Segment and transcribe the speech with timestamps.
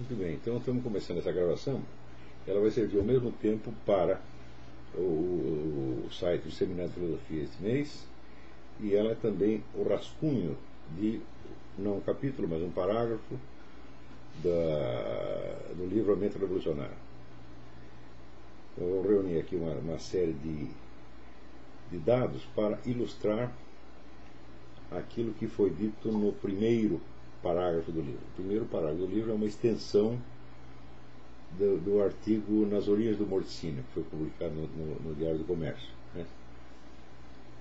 [0.00, 1.82] Muito bem, então estamos começando essa gravação.
[2.46, 4.18] Ela vai servir ao mesmo tempo para
[4.94, 8.06] o, o, site do Seminário de Filosofia este mês
[8.80, 10.56] e ela é também o rascunho
[10.98, 11.20] de,
[11.76, 13.38] não um capítulo, mas um parágrafo
[14.42, 16.96] da, do livro A Mente Revolucionária.
[18.78, 20.68] Eu vou reunir aqui uma, uma série de,
[21.90, 23.52] de dados para ilustrar
[24.90, 27.02] aquilo que foi dito no primeiro
[27.42, 28.20] parágrafo do livro.
[28.32, 30.18] O primeiro parágrafo do livro é uma extensão
[31.58, 35.44] do, do artigo Nas Origens do Morticínio, que foi publicado no, no, no Diário do
[35.44, 35.88] Comércio.
[36.14, 36.26] Né?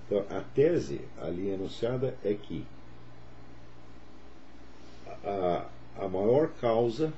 [0.05, 2.65] Então, a tese ali enunciada é que
[5.23, 7.13] a, a maior causa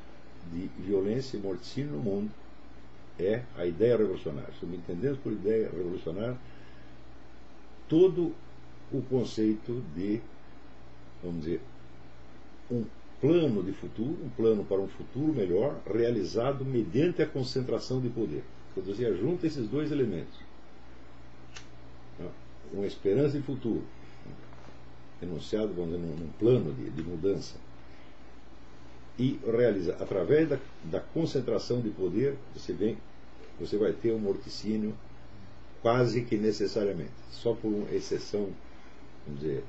[0.52, 2.32] de violência e morticínio no mundo
[3.20, 4.54] é a ideia revolucionária.
[4.60, 6.38] Subentendemos por ideia revolucionária
[7.88, 8.34] todo
[8.92, 10.22] o conceito de,
[11.24, 11.62] vamos dizer,
[12.72, 12.86] um
[13.20, 18.44] plano de futuro, um plano para um futuro melhor, realizado mediante a concentração de poder.
[18.74, 20.40] Quer dizer, junta esses dois elementos.
[22.74, 23.84] Uma esperança de futuro,
[25.22, 27.56] enunciado, vamos dizer, num plano de, de mudança.
[29.20, 32.98] E realiza, através da, da concentração de poder, você, vem,
[33.60, 34.96] você vai ter um morticínio
[35.82, 37.12] quase que necessariamente.
[37.30, 38.50] Só por uma exceção,
[39.28, 39.64] vamos dizer,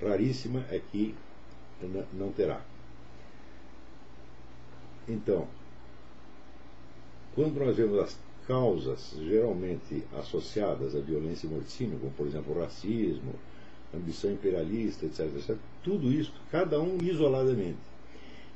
[0.00, 1.14] raríssima é que
[2.12, 2.60] não terá.
[5.08, 5.46] Então,
[7.34, 12.60] quando nós vemos as causas geralmente associadas à violência e morticínio, como por exemplo o
[12.60, 13.34] racismo,
[13.94, 17.78] ambição imperialista, etc, etc, tudo isso, cada um isoladamente,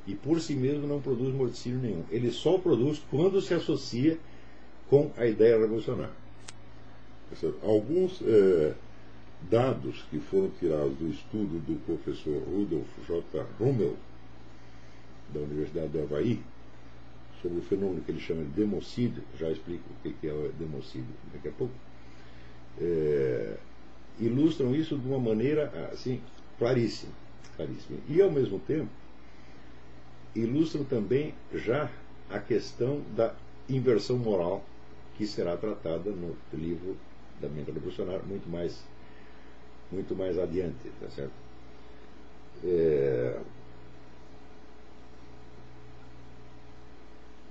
[0.07, 2.05] e por si mesmo não produz morticínio nenhum.
[2.11, 4.19] Ele só produz quando se associa
[4.89, 6.21] com a ideia revolucionária.
[7.63, 8.75] Alguns é,
[9.49, 13.47] dados que foram tirados do estudo do professor Rudolf J.
[13.59, 13.97] Rummel,
[15.33, 16.43] da Universidade do Havaí,
[17.41, 21.09] sobre o fenômeno que ele chama de democídio, já explico o que é o democídio
[21.33, 21.73] daqui a pouco,
[22.79, 23.57] é,
[24.19, 26.21] ilustram isso de uma maneira assim
[26.59, 27.13] claríssima,
[27.57, 27.99] claríssima.
[28.09, 28.91] E ao mesmo tempo
[30.35, 31.91] ilustram também já
[32.29, 33.35] a questão da
[33.69, 34.65] inversão moral
[35.17, 36.97] que será tratada no livro
[37.41, 38.83] da mente revolucionária muito mais
[39.93, 41.33] muito mais adiante, tá certo?
[42.65, 43.41] É...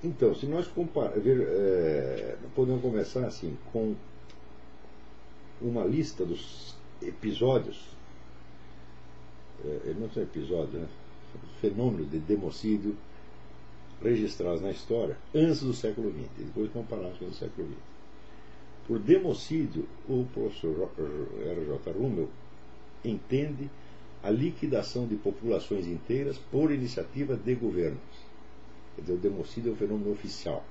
[0.04, 3.96] Então, se nós comparar, é, podemos começar assim com
[5.62, 7.84] uma lista dos episódios,
[9.66, 10.88] é, não são episódios, né?
[11.60, 12.96] fenômenos de democídio
[14.02, 17.99] registrados na história antes do século XX, e depois comparados com o século XX.
[18.90, 21.92] Por democídio, o professor R.J.
[21.92, 22.28] Rummel
[23.06, 23.70] entende
[24.24, 28.00] a liquidação de populações inteiras por iniciativa de governos.
[28.96, 30.66] Quer dizer, o democídio é um fenômeno oficial.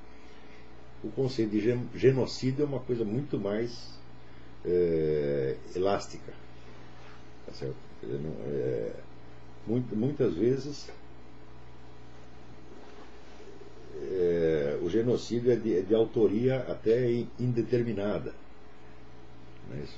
[1.04, 3.96] O conceito de genocídio é uma coisa muito mais
[4.64, 6.32] é, elástica.
[7.46, 7.76] Tá certo?
[8.02, 8.94] É,
[9.94, 10.90] muitas vezes
[13.94, 18.34] é, o genocídio é de, é de, autoria até indeterminada.
[19.68, 19.88] Mas,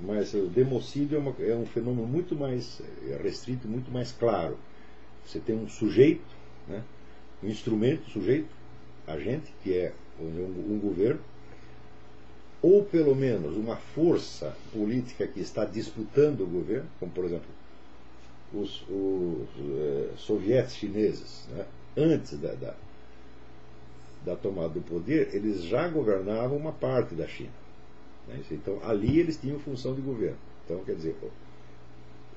[0.00, 4.58] mas o democídio é, uma, é, um fenômeno muito mais é restrito, muito mais claro.
[5.24, 6.36] Você tem um sujeito,
[6.68, 6.82] né,
[7.42, 8.48] um instrumento, sujeito,
[9.06, 11.20] agente, que é um, um governo,
[12.60, 17.48] ou pelo menos uma força política que está disputando o governo, como por exemplo
[18.52, 21.66] os, os eh, sovietes chineses, né?
[21.96, 22.74] Antes da, da,
[24.24, 27.52] da, tomada do poder, eles já governavam uma parte da China.
[28.26, 28.40] Né?
[28.50, 30.38] Então, ali eles tinham função de governo.
[30.64, 31.16] Então, quer dizer,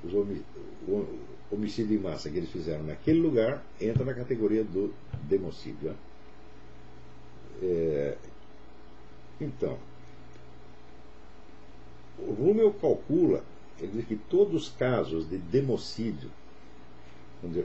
[0.04, 5.90] os o homicídio em massa que eles fizeram naquele lugar entra na categoria do democídio.
[5.90, 5.96] Né?
[7.62, 8.18] É,
[9.40, 9.78] então,
[12.18, 13.44] o Rummel calcula,
[13.80, 16.30] ele diz que todos os casos de democídio,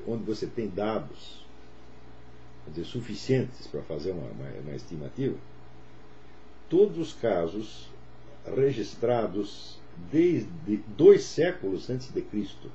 [0.07, 1.46] onde você tem dados
[2.71, 5.37] dizer, suficientes para fazer uma, uma, uma estimativa,
[6.69, 7.89] todos os casos
[8.45, 9.79] registrados
[10.11, 12.71] desde dois séculos antes de Cristo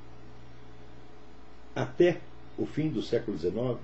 [1.75, 2.19] até
[2.57, 3.77] o fim do século XIX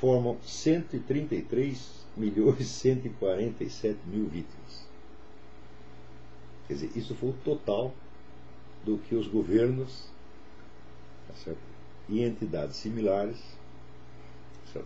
[0.00, 4.86] formam 133 milhões 147 mil vítimas.
[6.66, 7.94] Quer dizer, isso foi o total
[8.84, 10.08] do que os governos
[11.28, 11.67] tá certo?
[12.08, 13.36] E entidades similares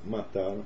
[0.04, 0.64] mataram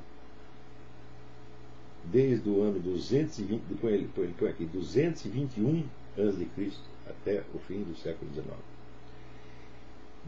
[2.04, 5.84] desde o ano 220, põe ele, põe, põe aqui, 221
[6.16, 6.72] a.C.
[7.08, 8.46] até o fim do século XIX.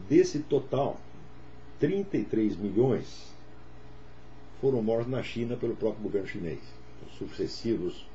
[0.07, 0.99] Desse total,
[1.79, 3.33] 33 milhões
[4.59, 6.59] foram mortos na China pelo próprio governo chinês,
[7.07, 8.05] os sucessivos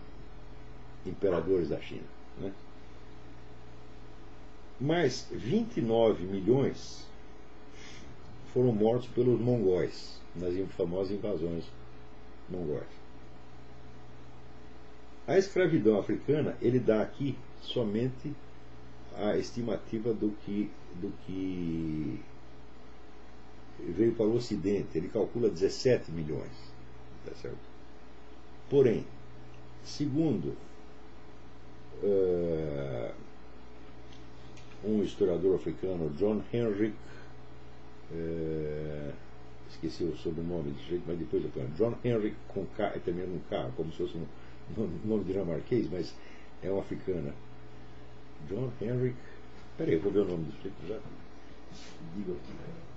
[1.07, 2.05] imperadores da China.
[2.39, 2.53] Né?
[4.81, 7.07] Mais 29 milhões
[8.55, 11.65] foram mortos pelos mongóis, nas famosas invasões
[12.49, 12.87] mongóis.
[15.27, 18.33] A escravidão africana, ele dá aqui somente
[19.17, 20.71] a estimativa do que,
[21.01, 22.21] do que
[23.81, 24.97] veio para o Ocidente.
[24.97, 26.53] Ele calcula 17 milhões.
[27.25, 27.57] Tá certo?
[28.69, 29.05] Porém,
[29.83, 30.55] segundo
[32.03, 33.15] uh,
[34.85, 36.95] um historiador africano, John Henrik,
[38.15, 39.13] uh,
[39.71, 41.69] esqueci o sobrenome desse jeito, mas depois eu ponho.
[41.77, 44.27] John Henrik com K, é também um K, como se fosse um
[45.05, 46.15] nome dinamarquês, mas
[46.63, 47.35] é um africana.
[48.49, 49.17] John Henrik.
[49.77, 50.99] Peraí, eu vou ver o nome do sujeito já.
[52.17, 52.94] Digo aqui.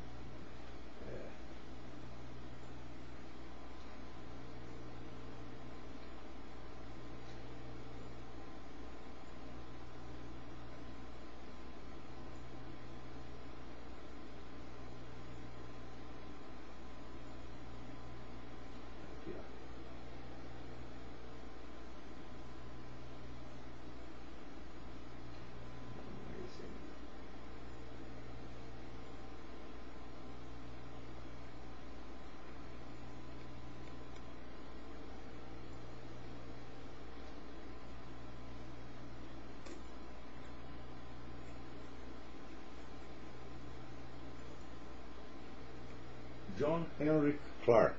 [46.58, 47.96] John Henry Clark,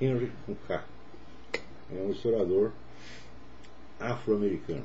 [0.00, 0.32] Henry
[0.66, 0.84] K,
[1.92, 2.72] é um historiador
[4.00, 4.84] afro-americano,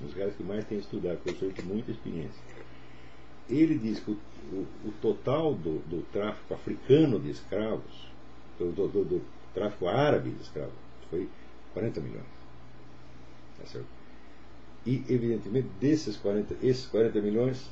[0.00, 2.42] um dos caras que mais tem estudado, professor de muita experiência.
[3.48, 4.18] Ele diz que o,
[4.52, 8.08] o, o total do, do, tráfico africano de escravos,
[8.58, 9.22] do, do, do,
[9.52, 10.72] tráfico árabe de escravos,
[11.10, 11.28] foi
[11.74, 12.24] 40 milhões.
[13.58, 13.86] Tá certo?
[14.86, 17.70] E, evidentemente, desses 40, esses 40 milhões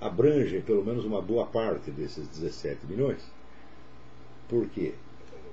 [0.00, 3.35] abrangem pelo menos uma boa parte desses 17 milhões
[4.48, 4.94] por quê?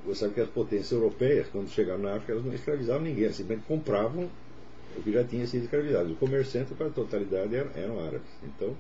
[0.06, 3.68] Você sabe que as potências europeias, quando chegaram na África, elas não escravizavam ninguém, simplesmente
[3.68, 4.30] compravam
[4.98, 6.12] o que já tinha sido escravizado.
[6.12, 8.28] Os comerciantes, para a totalidade, eram, eram árabes.
[8.44, 8.76] Então,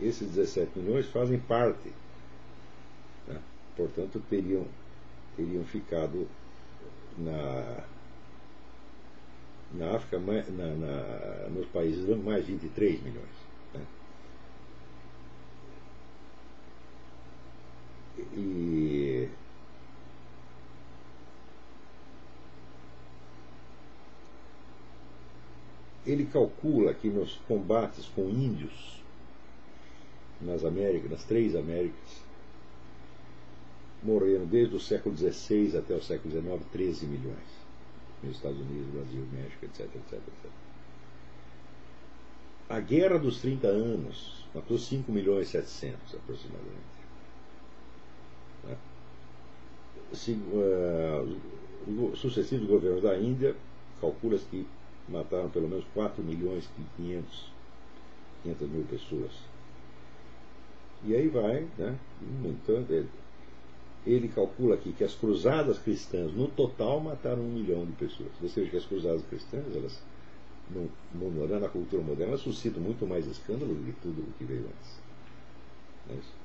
[0.00, 1.92] esses 17 milhões fazem parte.
[3.26, 3.40] Né?
[3.76, 4.66] Portanto, teriam,
[5.36, 6.28] teriam ficado
[7.16, 7.84] na,
[9.74, 10.42] na África, na,
[10.74, 13.26] na, nos países mais 23 milhões.
[13.74, 13.80] Né?
[18.34, 19.28] E
[26.06, 29.02] ele calcula que nos combates com índios
[30.40, 32.22] nas Américas, nas três Américas,
[34.02, 37.58] morreram desde o século XVI até o século XIX 13 milhões.
[38.22, 40.50] Nos Estados Unidos, Brasil, México, etc, etc, etc.
[42.68, 46.97] A Guerra dos 30 Anos matou 5 milhões e 700 aproximadamente.
[50.12, 51.36] Se, uh,
[51.86, 53.54] os sucessivos governos da Índia
[54.00, 54.66] calcula-se que
[55.08, 57.52] mataram pelo menos 4 milhões e 500,
[58.42, 59.32] 500 mil pessoas.
[61.04, 61.96] E aí vai, né?
[62.44, 63.08] Entanto, ele,
[64.06, 68.30] ele calcula aqui que as cruzadas cristãs, no total, mataram um milhão de pessoas.
[68.42, 70.02] Ou seja, que as cruzadas cristãs, elas,
[70.70, 74.64] no moderno, na cultura moderna, suscitam muito mais escândalo do que tudo o que veio
[74.66, 75.00] antes.
[76.10, 76.37] É isso?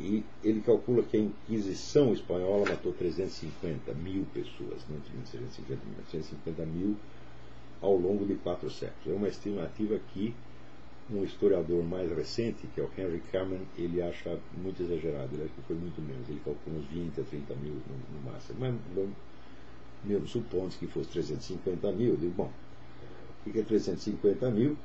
[0.00, 6.66] E ele calcula que a Inquisição espanhola matou 350 mil pessoas, não 350 mil, 350
[6.66, 6.96] mil
[7.82, 9.06] ao longo de quatro séculos.
[9.06, 10.34] É uma estimativa que
[11.12, 15.28] um historiador mais recente, que é o Henry Cameron, ele acha muito exagerado.
[15.34, 16.28] Ele acha que foi muito menos.
[16.28, 18.60] Ele calcula uns 20 a 30 mil no, no máximo.
[18.60, 19.14] Mas vamos,
[20.04, 22.52] mesmo supondo que fosse 350 mil, eu digo, bom,
[23.46, 24.76] o que é 350 mil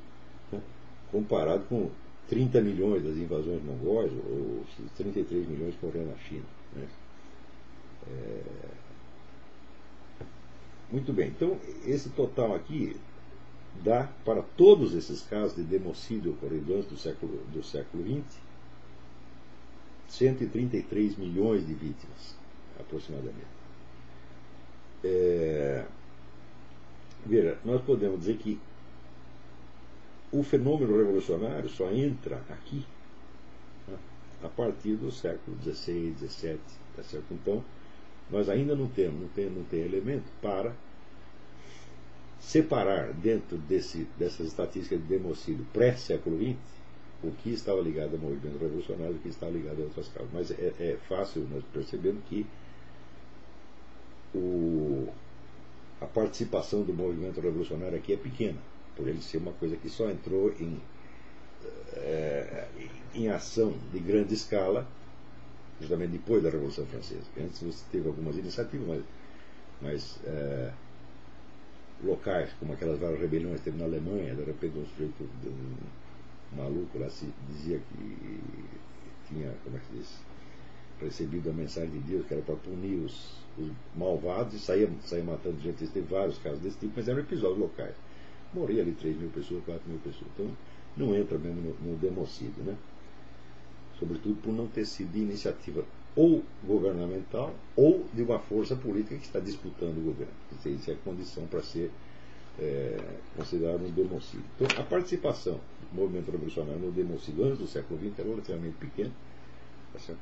[0.50, 0.60] né,
[1.12, 1.90] comparado com
[2.28, 4.64] 30 milhões das invasões mongóis, ou
[4.96, 6.44] 33 milhões morreram na China.
[6.74, 6.86] Né?
[8.08, 8.42] É...
[10.90, 12.96] Muito bem, então esse total aqui
[13.82, 18.46] dá para todos esses casos de democídio ocorridos do século, do século XX
[20.08, 22.36] 133 milhões de vítimas,
[22.78, 23.46] aproximadamente.
[25.04, 25.84] É...
[27.24, 28.58] Veja, nós podemos dizer que
[30.38, 32.84] o fenômeno revolucionário só entra aqui
[33.88, 33.96] né,
[34.42, 36.58] a partir do século XVI, XVII,
[36.94, 37.26] tá certo?
[37.32, 37.64] Então,
[38.30, 40.72] nós ainda não temos, não tem, não tem elemento para
[42.40, 46.56] separar dentro desse, dessas estatísticas de democídio pré-século XX
[47.22, 50.32] o que estava ligado ao movimento revolucionário e o que estava ligado a outras causas.
[50.32, 52.46] Mas é, é fácil nós percebendo que
[54.34, 55.08] o,
[56.00, 58.58] a participação do movimento revolucionário aqui é pequena,
[58.96, 60.80] por ele ser uma coisa que só entrou em,
[61.94, 62.66] é,
[63.14, 64.86] em ação de grande escala
[65.80, 67.24] justamente depois da Revolução Francesa.
[67.38, 69.04] Antes você teve algumas iniciativas, mas,
[69.82, 70.72] mas é,
[72.02, 75.28] locais, como aquelas várias rebeliões que teve na Alemanha, de repente um sujeito
[76.52, 78.40] um maluco lá se dizia que
[79.28, 80.08] tinha, como é que diz,
[81.00, 85.24] recebido a mensagem de Deus que era para punir os, os malvados e saía, saía
[85.24, 85.86] matando gente.
[85.88, 87.94] Teve vários casos desse tipo, mas eram episódios locais.
[88.54, 90.30] Morria ali 3 mil pessoas, 4 mil pessoas.
[90.34, 90.50] Então
[90.96, 92.74] não entra mesmo no, no democídio, né?
[93.98, 95.84] Sobretudo por não ter sido de iniciativa
[96.14, 100.32] ou governamental ou de uma força política que está disputando o governo.
[100.64, 101.90] Isso é condição para ser
[102.58, 102.98] é,
[103.36, 104.44] considerado um democídio.
[104.56, 105.60] Então, a participação
[105.92, 109.12] do movimento revolucionário no democídio antes do século XX é relativamente pequena.
[109.92, 110.14] Tá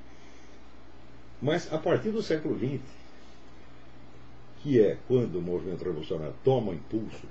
[1.40, 2.80] Mas a partir do século XX,
[4.62, 7.26] que é quando o movimento revolucionário toma impulso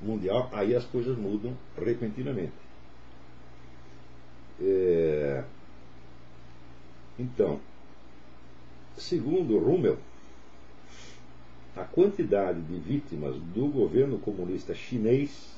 [0.00, 2.52] mundial, aí as coisas mudam repentinamente.
[4.60, 5.44] É,
[7.18, 7.60] então,
[8.96, 9.98] segundo Rummel,
[11.76, 15.50] a quantidade de vítimas do governo comunista chinês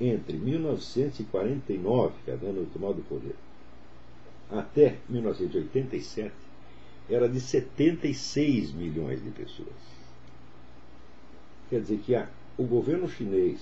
[0.00, 3.36] entre 1949, que é o ano do tomada do poder,
[4.50, 6.32] até 1987,
[7.08, 9.68] era de 76 milhões de pessoas.
[11.70, 13.60] Quer dizer que a, o governo chinês,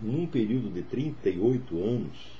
[0.00, 2.34] num período de 38 anos,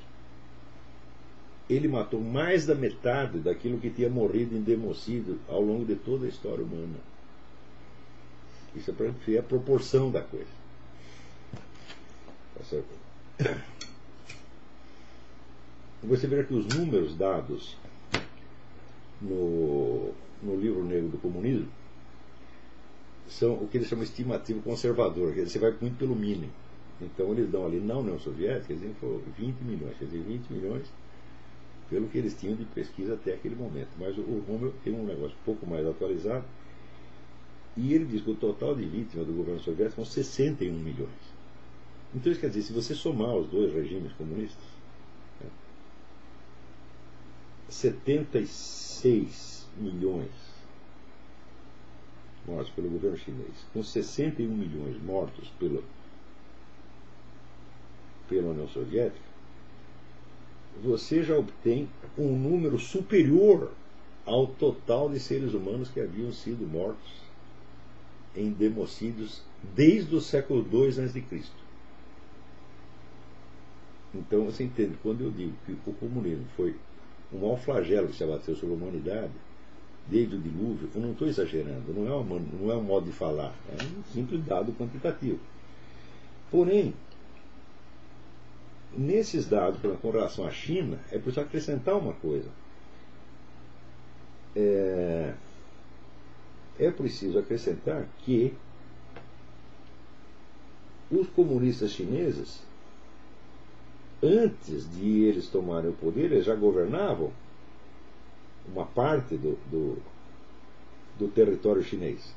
[1.69, 6.27] ele matou mais da metade daquilo que tinha morrido em democídio ao longo de toda
[6.27, 6.99] a história humana.
[8.75, 10.47] Isso é para ver a proporção da coisa.
[12.57, 13.05] Tá certo?
[16.03, 17.77] Você verá que os números dados
[19.23, 21.69] no, no livro negro do comunismo
[23.29, 26.53] são o que eles chamam de estimativo conservador, quer dizer, você vai muito pelo mínimo.
[27.01, 28.97] Então eles dão ali na União Soviética, eles dizem
[29.37, 30.87] 20 milhões, quer dizer, 20 milhões
[31.91, 33.89] pelo que eles tinham de pesquisa até aquele momento.
[33.99, 36.45] Mas o, o tem um negócio um pouco mais atualizado,
[37.77, 41.35] e ele diz que o total de vítimas do governo soviético são 61 milhões.
[42.15, 44.63] Então isso quer dizer, se você somar os dois regimes comunistas,
[45.41, 45.49] né,
[47.69, 50.44] 76 milhões
[52.47, 55.83] mortos pelo governo chinês, com 61 milhões mortos pela,
[58.29, 59.35] pela União Soviética,
[60.83, 63.73] você já obtém um número superior
[64.27, 67.13] ao total de seres humanos que haviam sido mortos
[68.35, 69.43] em democídios
[69.75, 71.25] desde o século II a.C.
[74.15, 76.77] Então você entende, quando eu digo que o comunismo foi
[77.33, 79.33] um mau flagelo que se abateu sobre a humanidade,
[80.07, 83.13] desde o dilúvio, eu não estou exagerando, não é, uma, não é um modo de
[83.13, 85.41] falar, é um simples dado quantitativo.
[86.51, 86.95] Porém,
[88.97, 92.49] nesses dados com relação à China, é preciso acrescentar uma coisa.
[94.55, 95.35] É,
[96.79, 98.55] é preciso acrescentar que
[101.11, 102.63] os comunistas chineses,
[104.23, 107.33] antes de eles tomarem o poder, eles já governavam
[108.69, 109.99] uma parte do, do,
[111.19, 112.35] do território chinês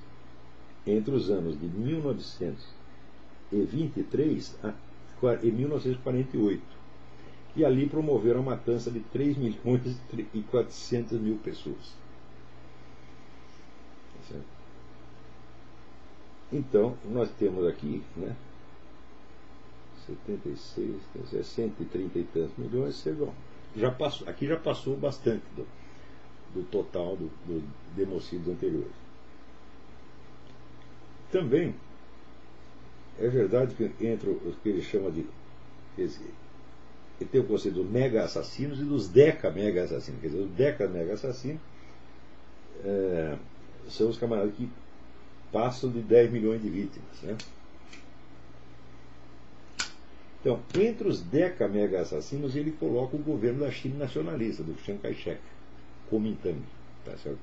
[0.86, 4.74] entre os anos de 1923 a
[5.44, 6.62] em 1948.
[7.56, 9.98] E ali promoveram a matança de 3 milhões
[10.34, 11.96] e 400 mil pessoas.
[16.52, 18.36] Então, nós temos aqui, né,
[20.06, 20.96] 76,
[21.30, 23.04] quer 130 e tantos milhões,
[23.76, 25.68] já passou, aqui já passou bastante do,
[26.58, 27.64] do total do, do
[27.96, 28.92] democídios anteriores.
[31.32, 31.76] Também
[33.20, 35.26] é verdade que entre o que ele chama de.
[35.98, 40.22] Ele tem o conceito dos mega assassinos e dos deca mega assassinos.
[40.22, 41.60] Quer dizer, os deca mega assassinos
[42.84, 43.36] é,
[43.90, 44.70] são os camaradas que
[45.52, 47.22] passam de 10 milhões de vítimas.
[47.24, 47.36] Né?
[50.40, 55.02] Então, entre os deca mega assassinos, ele coloca o governo da China nacionalista, do Chiang
[55.02, 55.42] Kai-shek,
[56.10, 56.62] Kuomintang.
[57.06, 57.40] Tá certo?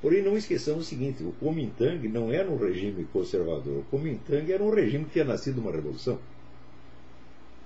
[0.00, 3.78] Porém, não esqueçamos o seguinte: o Kuomintang não era um regime conservador.
[3.78, 6.18] O Kuomintang era um regime que tinha nascido uma revolução.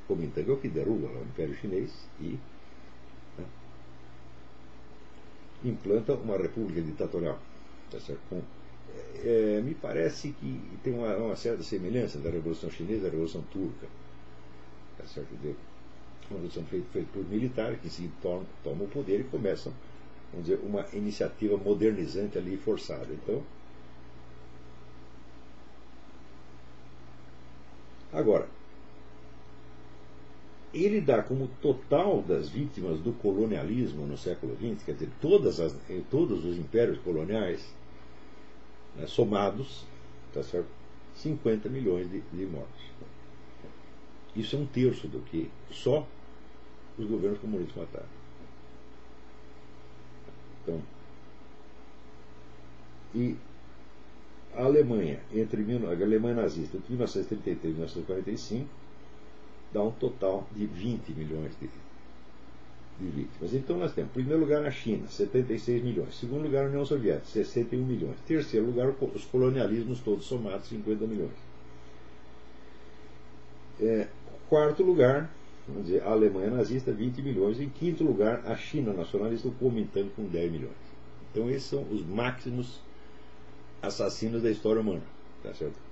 [0.04, 1.90] O Kuomintang é o que derruba o Império Chinês
[2.20, 2.38] e
[3.38, 3.44] né,
[5.64, 7.38] implanta uma república ditatorial.
[7.90, 8.42] Tá Com,
[9.24, 13.42] é, me parece que tem uma, uma, certa semelhança da Revolução Chinesa e da Revolução
[13.52, 13.86] Turca.
[14.98, 15.28] Tá certo?
[16.30, 19.72] uma revolução feita, feita por militares, que se tornam, tomam o poder e começam,
[20.32, 23.08] vamos dizer, uma iniciativa modernizante ali forçada.
[23.10, 23.42] Então,
[28.12, 28.48] agora,
[30.74, 35.74] ele dá como total das vítimas do colonialismo no século XX, quer dizer, todas as,
[36.10, 37.66] todos os impérios coloniais
[38.94, 39.84] né, somados,
[40.32, 40.68] tá certo?
[41.14, 42.84] 50 milhões de, de mortos.
[44.34, 46.06] Isso é um terço do que só
[46.98, 48.25] os governos comunistas mataram.
[50.66, 50.82] Então,
[53.14, 53.36] e
[54.54, 58.68] a Alemanha, entre a Alemanha nazista, entre 1933 e 1945,
[59.72, 61.68] dá um total de 20 milhões de,
[62.98, 63.54] de vítimas.
[63.54, 66.08] Então nós temos, em primeiro lugar, a China, 76 milhões.
[66.08, 68.16] Em segundo lugar, a União Soviética, 61 milhões.
[68.24, 71.46] Em terceiro lugar, os colonialismos todos somados, 50 milhões.
[73.80, 74.08] É,
[74.48, 75.30] quarto lugar,
[75.68, 77.60] vamos dizer, a Alemanha nazista, 20 milhões.
[77.60, 80.74] Em quinto lugar, a China nacionalista, comentando com 10 milhões.
[81.30, 82.80] Então esses são os máximos
[83.82, 85.02] assassinos da história humana.
[85.42, 85.86] Tá certo?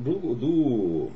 [0.00, 1.10] do, do,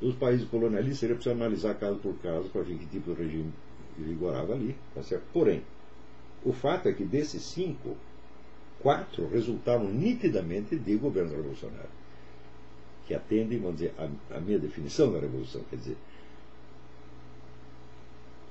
[0.00, 3.52] dos países colonialistas seria preciso analisar caso por caso para ver que tipo de regime
[3.96, 4.76] vigorava ali.
[4.94, 5.24] Tá certo?
[5.32, 5.62] Porém,
[6.44, 7.96] o fato é que desses cinco,
[8.80, 11.90] quatro resultaram nitidamente de governos revolucionários,
[13.08, 15.96] que atendem, vamos dizer, a, a minha definição da revolução, quer dizer,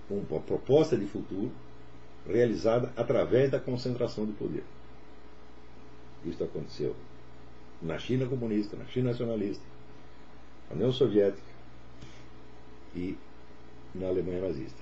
[0.10, 1.52] uma proposta de futuro
[2.26, 4.64] realizada através da concentração do poder.
[6.26, 6.96] Isso aconteceu
[7.84, 9.64] na China comunista, na China nacionalista,
[10.70, 11.48] na União Soviética
[12.96, 13.16] e
[13.94, 14.82] na Alemanha nazista.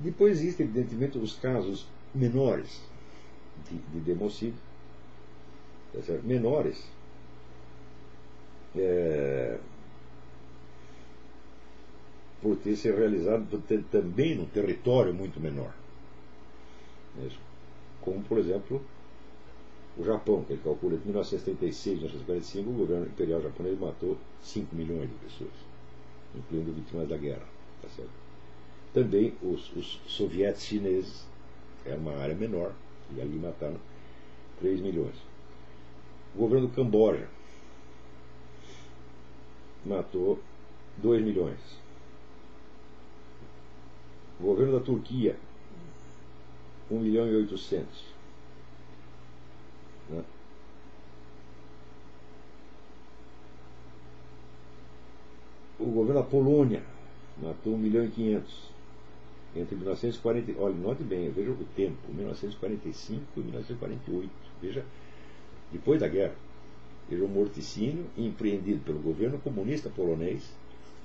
[0.00, 2.82] Depois existem, evidentemente, os casos menores
[3.68, 4.58] de, de democídio,
[5.92, 6.84] tá menores.
[8.76, 9.58] É,
[12.40, 15.74] por ter se realizado também num território muito menor.
[18.00, 18.80] Como, por exemplo,
[19.96, 25.08] o Japão, que ele calcula em 1936, 1945, o governo imperial japonês matou 5 milhões
[25.08, 25.50] de pessoas,
[26.34, 27.46] incluindo vítimas da guerra.
[27.82, 28.04] Tá?
[28.94, 31.26] Também os, os sovietes chineses,
[31.88, 32.72] era uma área menor,
[33.14, 33.78] e ali mataram
[34.60, 35.16] 3 milhões.
[36.34, 37.28] O governo do Camboja
[39.84, 40.38] matou
[40.98, 41.58] 2 milhões.
[44.40, 45.36] O governo da Turquia,
[46.90, 47.86] 1 milhão e 800.
[50.10, 50.24] Né?
[55.78, 56.82] O governo da Polônia
[57.40, 58.67] matou 1 milhão e 500.
[59.56, 64.30] Entre 1940, olha, note bem, veja o tempo, 1945 e 1948.
[64.60, 64.84] Veja,
[65.72, 66.34] depois da guerra,
[67.08, 70.42] veja o morticínio empreendido pelo governo comunista polonês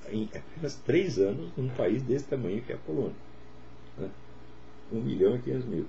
[0.09, 3.15] em apenas três anos num país desse tamanho que é a Polônia.
[3.97, 4.09] Né?
[4.91, 5.85] 1 milhão e 500 mil.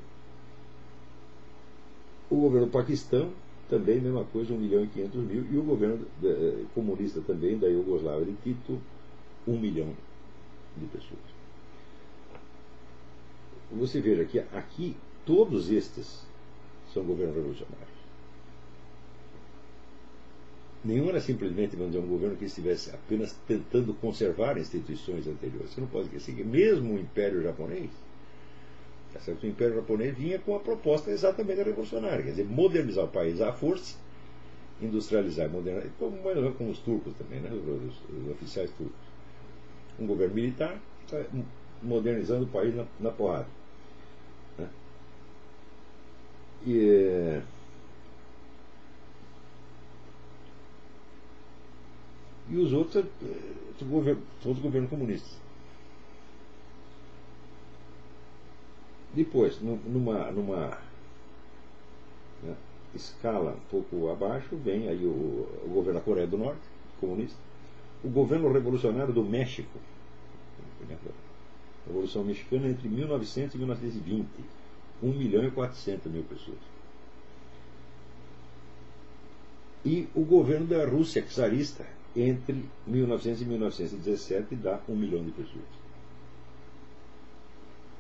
[2.31, 3.31] O governo Paquistão,
[3.69, 5.47] também mesma coisa, 1 milhão e 500 mil.
[5.51, 8.81] E o governo eh, comunista também da Iugoslávia de Tito,
[9.47, 9.93] 1 milhão
[10.77, 11.34] de pessoas.
[13.79, 16.25] Você veja que aqui todos estes
[16.93, 17.95] são governos revolucionários.
[20.85, 25.71] Nenhum era simplesmente, dizer, um governo que estivesse apenas tentando conservar instituições anteriores.
[25.71, 27.91] Você não pode esquecer que mesmo o Império Japonês,
[29.15, 33.41] tá o Império Japonês vinha com a proposta exatamente revolucionária, quer dizer, modernizar o país
[33.41, 33.97] à força,
[34.83, 36.19] industrializar, modernizar, como,
[36.53, 37.51] como os turcos também, né?
[37.51, 39.15] os, os oficiais turcos.
[39.99, 41.25] Um governo militar tá
[41.83, 43.47] modernizando o país na, na porrada.
[44.59, 44.69] Né?
[46.67, 47.43] E
[52.49, 55.33] e os outros eh, todos governos comunistas.
[59.15, 60.79] Depois, numa, numa
[62.43, 62.55] né,
[62.95, 66.63] escala um pouco abaixo, vem aí o, o, governo da Coreia do Norte,
[67.01, 67.39] comunista,
[68.03, 69.79] o governo revolucionário do México,
[70.91, 74.27] a Revolução Mexicana entre 1900 e 1920,
[75.03, 76.59] 1 milhão e 400 mil pessoas.
[79.85, 85.65] E o governo da Rússia czarista, entre 1900 e 1917 dá um milhão de pessoas.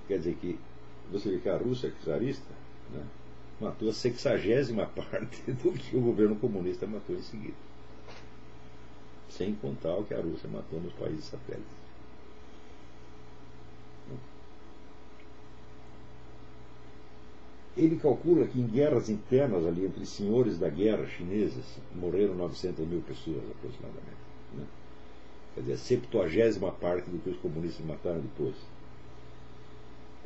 [0.09, 0.59] Quer dizer que
[1.11, 2.51] você vê que a Rússia czarista
[2.93, 3.05] né,
[3.61, 7.57] matou a sexagésima parte do que o governo comunista matou em seguida.
[9.29, 11.84] Sem contar o que a Rússia matou nos países satélites.
[17.77, 23.01] Ele calcula que em guerras internas ali entre senhores da guerra chineses morreram 900 mil
[23.01, 24.25] pessoas aproximadamente.
[24.55, 24.65] Né?
[25.55, 28.55] Quer dizer, a septuagésima parte do que os comunistas mataram depois.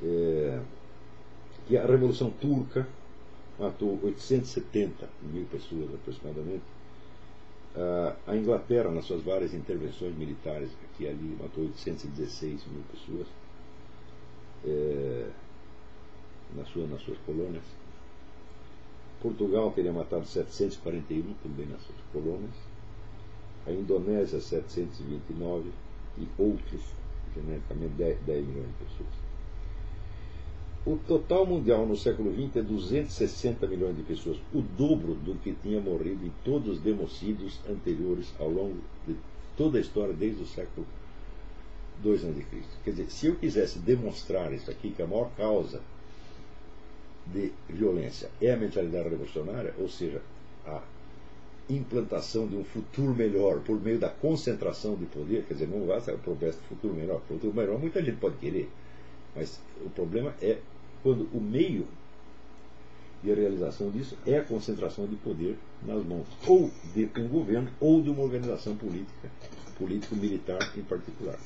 [0.03, 0.61] É,
[1.67, 2.87] que a Revolução Turca
[3.59, 6.63] matou 870 mil pessoas aproximadamente.
[8.27, 13.27] A Inglaterra, nas suas várias intervenções militares aqui e ali, matou 816 mil pessoas
[14.65, 15.29] é,
[16.57, 17.65] nas, suas, colônias.
[19.21, 22.55] Portugal teria matado 741 também nas suas colônias.
[23.67, 25.71] A Indonésia, 729
[26.19, 26.83] e outros,
[27.35, 29.29] genericamente 10, 10 milhões de pessoas.
[30.87, 35.53] O total mundial no século XX é 260 milhões de pessoas, o dobro do que
[35.63, 39.15] tinha morrido em todos os democídios anteriores ao longo de
[39.57, 40.87] toda a história, desde o século
[42.03, 42.45] II a.C.
[42.85, 45.83] Quer dizer, se eu quisesse demonstrar isso aqui, que a maior causa
[47.33, 50.21] de violência é a mentalidade revolucionária, ou seja,
[50.67, 50.83] a
[51.69, 56.15] implantação de um futuro melhor por meio da concentração de poder, quer dizer, não basta
[56.15, 57.21] o progresso do futuro melhor.
[57.29, 58.71] Futuro melhor muita gente pode querer,
[59.37, 60.59] mas o problema é
[61.03, 61.87] quando o meio
[63.23, 68.01] de realização disso é a concentração de poder nas mãos ou de um governo ou
[68.01, 69.29] de uma organização política,
[69.77, 71.39] político-militar em particular.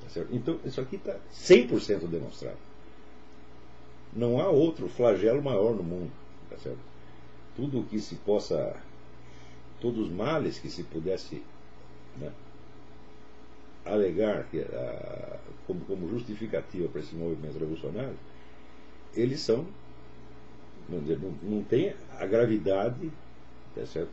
[0.00, 2.69] Tá então, isso aqui está 100% demonstrado.
[4.12, 6.10] Não há outro flagelo maior no mundo.
[6.48, 6.80] Tá certo?
[7.56, 8.76] Tudo o que se possa.
[9.80, 11.42] Todos os males que se pudesse
[12.18, 12.30] né,
[13.84, 18.16] alegar que, a, como, como justificativa para esse movimento revolucionário
[19.14, 19.66] eles são,
[20.88, 23.10] dizer, não, não tem a gravidade
[23.74, 24.12] tá certo?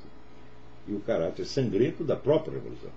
[0.88, 2.92] e o caráter sangrento da própria Revolução.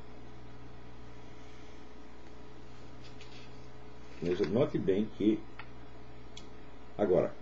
[4.52, 5.40] Note bem que.
[7.00, 7.32] Agora,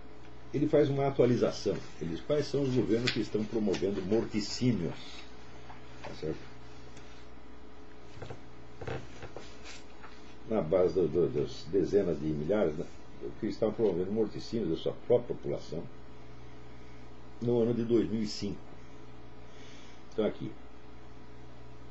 [0.53, 1.75] ele faz uma atualização.
[1.99, 4.95] Ele diz quais são os governos que estão promovendo morticínios.
[6.01, 6.39] Tá certo?
[10.49, 12.85] Na base do, do, das dezenas de milhares, né?
[13.41, 15.83] que estavam promovendo morticínios da sua própria população
[17.41, 18.55] no ano de 2005.
[20.13, 20.49] Então aqui,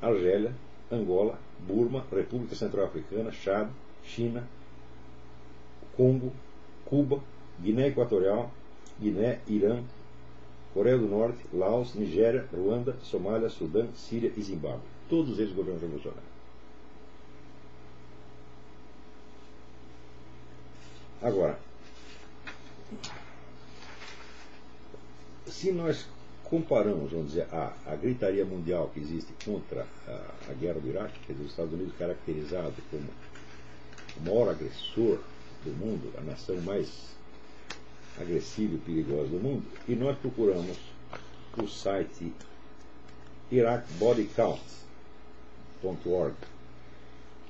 [0.01, 0.55] Argélia,
[0.91, 3.69] Angola, Burma, República Central Africana, Chad,
[4.03, 4.47] China,
[5.95, 6.33] Congo,
[6.83, 7.21] Cuba,
[7.61, 8.51] Guiné Equatorial,
[8.99, 9.83] Guiné, Irã,
[10.73, 14.81] Coreia do Norte, Laos, Nigéria, Ruanda, Somália, Sudã, Síria e Zimbábue.
[15.09, 16.29] Todos eles governos revolucionários.
[21.21, 21.59] Agora,
[25.47, 26.07] se nós
[26.43, 31.19] comparamos, vamos dizer, a, a gritaria mundial que existe contra a, a, guerra do Iraque,
[31.27, 33.09] quer dizer, os Estados Unidos caracterizado como
[34.17, 35.19] o maior agressor
[35.65, 37.18] do mundo, a nação mais
[38.19, 40.77] agressiva e perigosa do mundo, e nós procuramos
[41.57, 42.33] o site
[43.51, 46.35] iraqbodycount.org,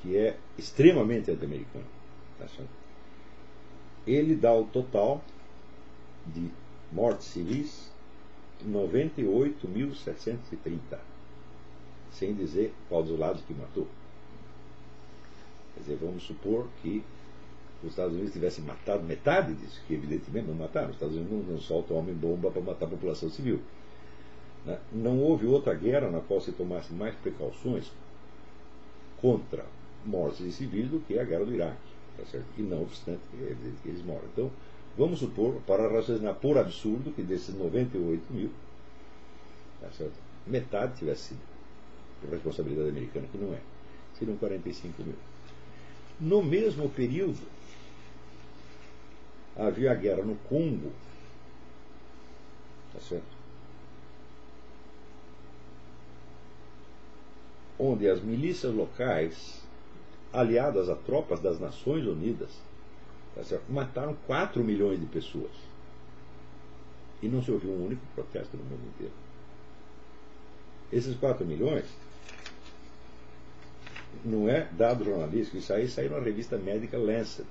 [0.02, 1.86] que é extremamente anti-americano.
[2.38, 2.46] Tá
[4.08, 5.22] ele dá o total
[6.26, 6.50] de
[6.92, 7.90] mortes civis
[8.68, 11.00] 98.730,
[12.12, 13.88] sem dizer qual dos lados que matou.
[15.74, 17.04] Quer dizer, vamos supor que
[17.84, 20.90] os Estados Unidos tivessem matado metade disso, que evidentemente não mataram.
[20.90, 23.62] Os Estados Unidos não, não soltam homem-bomba para matar a população civil.
[24.66, 24.78] Né?
[24.92, 27.92] Não houve outra guerra na qual se tomasse mais precauções
[29.22, 29.66] contra
[30.06, 31.78] mortes de civis do que a guerra do Iraque.
[32.18, 32.46] Tá certo?
[32.58, 34.24] E não obstante, é evidente que eles moram.
[34.34, 34.52] Então,
[34.98, 38.52] vamos supor, para raciocinar por absurdo, que desses 98 mil,
[39.80, 40.14] tá certo?
[40.46, 41.40] metade tivesse sido
[42.22, 43.60] por responsabilidade americana, que não é.
[44.18, 45.16] Seriam 45 mil.
[46.20, 47.40] No mesmo período,
[49.60, 50.92] havia a guerra no Congo,
[52.94, 53.40] tá certo?
[57.80, 59.62] onde as milícias locais
[60.34, 62.50] aliadas a tropas das Nações Unidas,
[63.34, 65.52] tá mataram 4 milhões de pessoas.
[67.22, 69.14] E não se ouviu um único protesto no mundo inteiro.
[70.92, 71.86] Esses 4 milhões
[74.26, 77.48] não é dado jornalístico, isso aí saiu na revista médica Lancet,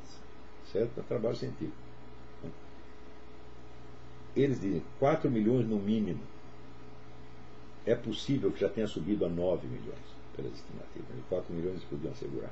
[0.70, 1.02] certo?
[1.08, 1.87] Trabalho científico.
[4.36, 6.20] Eles dizem 4 milhões no mínimo.
[7.84, 9.98] É possível que já tenha subido a 9 milhões,
[10.36, 11.08] pelas estimativas.
[11.28, 12.50] 4 milhões eles podiam assegurar.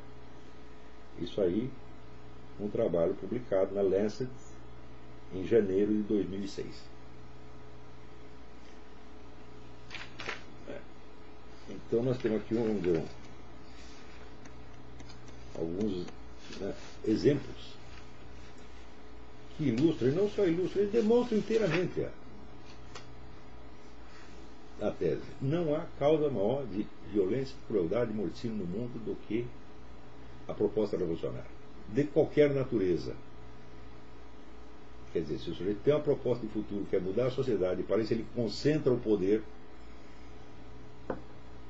[1.19, 1.71] Isso aí,
[2.61, 4.31] um trabalho publicado na Lancet
[5.35, 6.67] em janeiro de 2006.
[10.69, 10.81] É.
[11.71, 13.07] Então nós temos aqui um, um
[15.55, 16.07] alguns
[16.61, 16.75] né,
[17.07, 17.76] exemplos
[19.57, 22.11] que ilustra, e não só ilustra, ele demonstra inteiramente a,
[24.89, 25.23] a tese.
[25.41, 29.47] Não há causa maior de violência, crueldade e morticínio no mundo do que
[30.47, 31.51] a proposta revolucionária,
[31.89, 33.15] de qualquer natureza.
[35.13, 38.09] Quer dizer, se o sujeito tem uma proposta de futuro, quer mudar a sociedade, parece
[38.09, 39.43] que ele concentra o poder,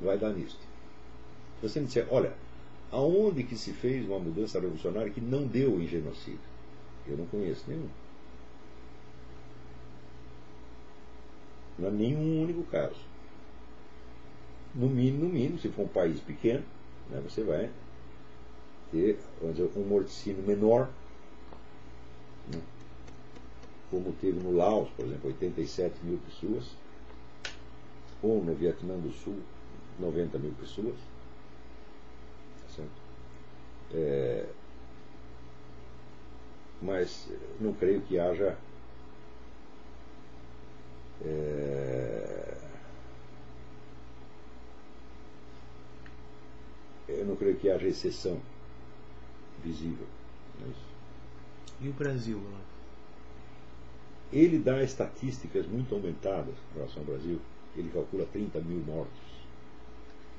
[0.00, 0.58] vai dar nisto.
[1.60, 2.34] Se você me disser, olha,
[2.90, 6.55] aonde que se fez uma mudança revolucionária que não deu em genocídio?
[7.08, 7.88] Eu não conheço nenhum.
[11.78, 13.00] Não há nenhum único caso.
[14.74, 16.64] No mínimo, no mínimo, se for um país pequeno,
[17.10, 17.70] né, você vai
[18.90, 19.18] ter
[19.52, 20.88] dizer, um morticínio menor,
[22.52, 22.60] né,
[23.90, 26.64] como teve no Laos, por exemplo, 87 mil pessoas,
[28.22, 29.38] ou no Vietnã do Sul,
[29.98, 30.96] 90 mil pessoas.
[32.62, 32.90] Tá certo?
[33.94, 34.46] É,
[36.82, 37.28] mas
[37.60, 38.56] não creio que haja
[41.24, 42.56] é,
[47.08, 48.40] eu não creio que haja exceção
[49.64, 50.06] visível.
[50.62, 50.96] É
[51.80, 52.40] e o Brasil?
[54.32, 57.40] Ele dá estatísticas muito aumentadas em relação ao Brasil.
[57.76, 59.20] Ele calcula 30 mil mortos.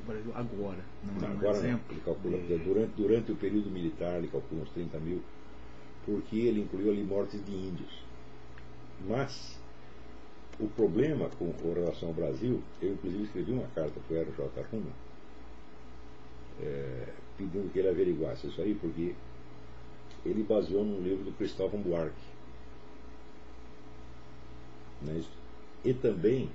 [0.02, 1.86] O Brasil agora, não, não é um agora exemplo.
[1.88, 1.95] Não.
[1.95, 2.58] Ele calcula de...
[2.58, 5.21] durante, durante o período militar, ele calcula uns 30 mil,
[6.08, 7.91] porque ele incluiu ali mortes de índios.
[9.06, 9.60] Mas
[10.58, 14.62] o problema com, relação ao Brasil, eu inclusive escrevi uma carta para o R.J.
[14.72, 14.91] Ruma,
[16.62, 19.13] é, pedindo que ele averiguasse isso aí, porque
[20.26, 22.15] ele baseou num livro do Cristóvão Buarque.
[25.10, 25.30] É isso?
[25.84, 26.50] E também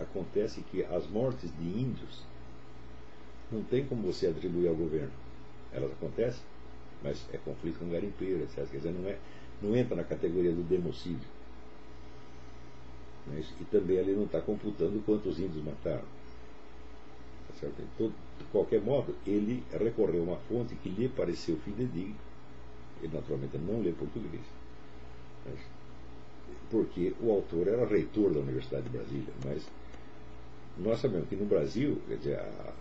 [0.00, 2.24] acontece que as mortes de índios
[3.50, 5.12] não tem como você atribuir ao governo.
[5.72, 6.42] Elas acontecem,
[7.02, 8.66] mas é conflito com garimpeiro, etc.
[8.70, 9.18] Quer dizer, não, é,
[9.62, 11.28] não entra na categoria do democídio.
[13.32, 13.40] É?
[13.60, 16.04] E também ele não está computando quantos índios mataram.
[17.60, 22.14] Tá de qualquer modo, ele recorreu a uma fonte que lhe pareceu fidedigna.
[23.02, 24.42] Ele naturalmente não lê português.
[25.44, 25.58] Mas,
[26.70, 29.62] porque o autor era reitor da Universidade de Brasília, mas
[30.78, 32.72] nós sabemos que no Brasil, quer dizer, a,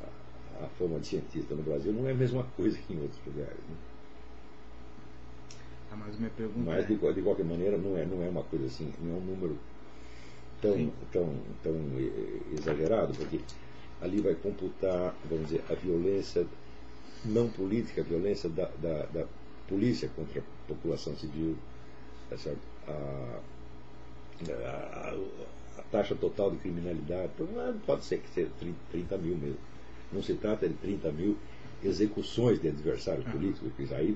[0.64, 3.58] a fama de cientista no Brasil não é a mesma coisa que em outros lugares.
[3.58, 3.76] Né?
[5.92, 6.88] Ah, mas minha pergunta mas é...
[6.88, 9.58] de, de, qualquer maneira não é, não é uma coisa assim, não é um número
[10.62, 11.76] tão, tão, tão
[12.54, 13.40] exagerado, porque
[14.02, 16.46] ali vai computar, vamos dizer, a violência
[17.26, 19.26] não política, a violência da, da, da
[19.68, 21.56] polícia contra a população civil,
[22.30, 22.38] tá?
[22.88, 23.40] A,
[24.48, 25.16] a,
[25.78, 27.32] a, taxa total de criminalidade,
[27.86, 29.58] pode ser que seja 30, 30 mil mesmo.
[30.12, 31.38] Não se trata de 30 mil
[31.84, 34.16] execuções de adversários políticos, porque aí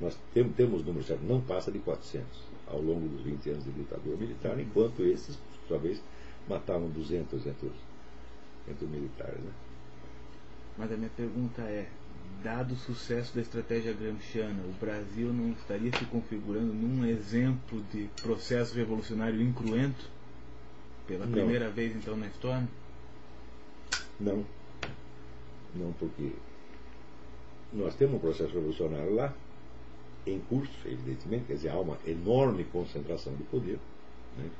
[0.00, 2.26] nós temos, números certos, não passa de 400
[2.66, 6.02] ao longo dos 20 anos de ditadura militar, enquanto esses, por sua vez,
[6.48, 7.74] matavam 200 entre os,
[8.68, 9.38] entre os militares.
[9.38, 9.52] Né?
[10.76, 11.86] Mas a minha pergunta é,
[12.42, 18.08] dado o sucesso da estratégia gramsciana, o Brasil não estaria se configurando num exemplo de
[18.20, 20.12] processo revolucionário incruento?
[21.06, 21.72] Pela primeira não.
[21.74, 22.66] vez, então, na história?
[24.18, 24.44] Não.
[25.74, 26.32] Não, porque
[27.72, 29.34] nós temos um processo revolucionário lá,
[30.26, 33.78] em curso, evidentemente, quer dizer, há uma enorme concentração de poder.
[34.38, 34.50] Né?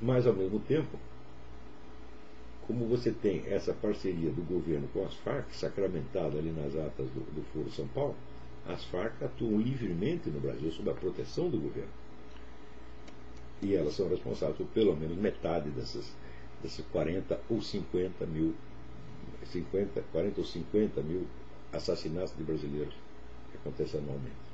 [0.00, 0.98] Mas, ao mesmo tempo,
[2.66, 7.20] como você tem essa parceria do governo com as Farc, sacramentada ali nas atas do,
[7.34, 8.14] do Foro São Paulo,
[8.66, 11.90] as Farc atuam livremente no Brasil sob a proteção do governo.
[13.62, 16.12] E elas são responsáveis por pelo menos metade dessas,
[16.62, 18.54] desses 40 ou 50 mil,
[19.46, 21.26] 50, 40 ou 50 mil
[21.72, 22.94] assassinatos de brasileiros
[23.50, 24.48] que acontecem anualmente.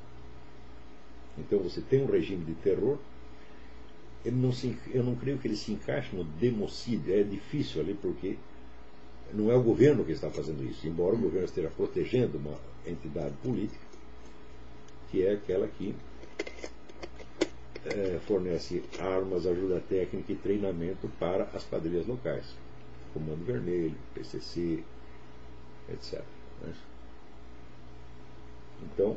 [1.39, 2.99] Então você tem um regime de terror
[4.31, 7.15] não se, eu não creio que ele se encaixe no democídio.
[7.15, 8.37] É difícil ali porque
[9.33, 13.35] não é o governo que está fazendo isso, embora o governo esteja protegendo uma entidade
[13.43, 13.85] política,
[15.11, 15.95] que é aquela que
[17.85, 22.47] é, fornece armas, ajuda técnica e treinamento para as quadrilhas locais.
[23.13, 24.83] Comando Vermelho, PCC,
[25.93, 26.23] etc.
[26.63, 26.73] Né?
[28.93, 29.17] Então,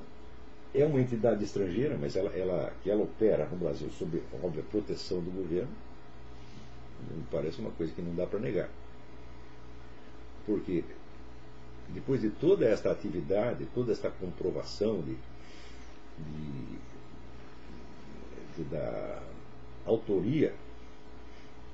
[0.74, 5.22] é uma entidade estrangeira, mas ela, ela, que ela opera no Brasil sob óbvia proteção
[5.22, 5.72] do governo,
[7.12, 8.70] me parece uma coisa que não dá para negar.
[10.46, 10.84] Porque
[11.90, 15.16] depois de toda esta atividade, toda esta comprovação de,
[16.18, 16.80] de,
[18.58, 19.22] de da
[19.86, 20.54] autoria,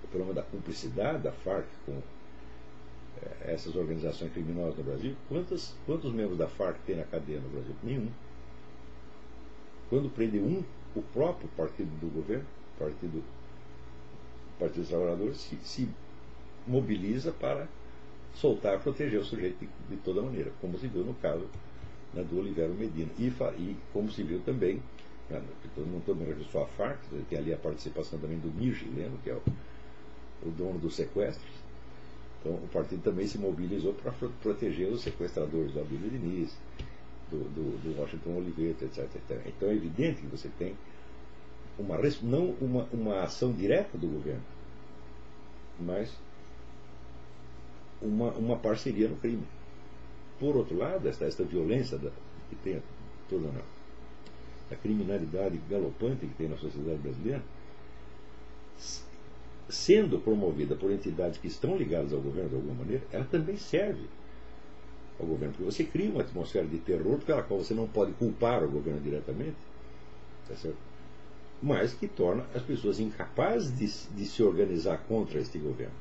[0.04, 2.02] o problema da cumplicidade da FARC com
[3.42, 7.76] essas organizações criminosas no Brasil, quantos, quantos membros da FARC tem na cadeia no Brasil?
[7.84, 8.10] Nenhum.
[9.90, 10.64] quando prende um,
[10.96, 12.46] o próprio partido do governo,
[12.78, 13.24] partido,
[14.60, 15.90] partido dos trabalhadores, se, se
[16.68, 17.68] mobiliza para
[18.36, 21.46] soltar, proteger o sujeito de, de, toda maneira, como se viu no caso
[22.14, 23.12] né, do Oliveira Medina.
[23.18, 24.82] E, e, como se viu também,
[25.30, 25.42] né,
[25.78, 29.18] não estou me referindo só à FARC, tem ali a participação também do MIR chileno,
[29.24, 29.42] que é o,
[30.48, 31.63] o dono dos sequestros.
[32.44, 36.54] Então o partido também se mobilizou para proteger os sequestradores do Abílio Diniz,
[37.32, 39.42] do, do, do Washington Oliveira, etc, etc.
[39.48, 40.76] Então é evidente que você tem
[41.80, 44.44] uma, não uma, uma ação direta do governo,
[45.80, 46.14] mas
[48.02, 49.48] uma, uma parceria no crime.
[50.38, 52.12] Por outro lado, esta, esta violência da,
[52.50, 52.84] que tem
[53.30, 53.48] toda
[54.70, 57.42] a criminalidade galopante que tem na sociedade brasileira,
[59.74, 64.06] sendo promovida por entidades que estão ligadas ao governo de alguma maneira, ela também serve
[65.20, 65.54] ao governo.
[65.54, 69.02] Porque você cria uma atmosfera de terror pela qual você não pode culpar o governo
[69.02, 69.58] diretamente,
[70.48, 70.94] tá certo?
[71.64, 75.96] mas que torna as pessoas incapazes de, de se organizar contra este governo.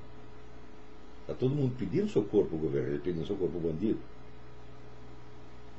[1.20, 4.00] Está todo mundo pedindo socorro para o governo, ele pedindo socorro para o bandido.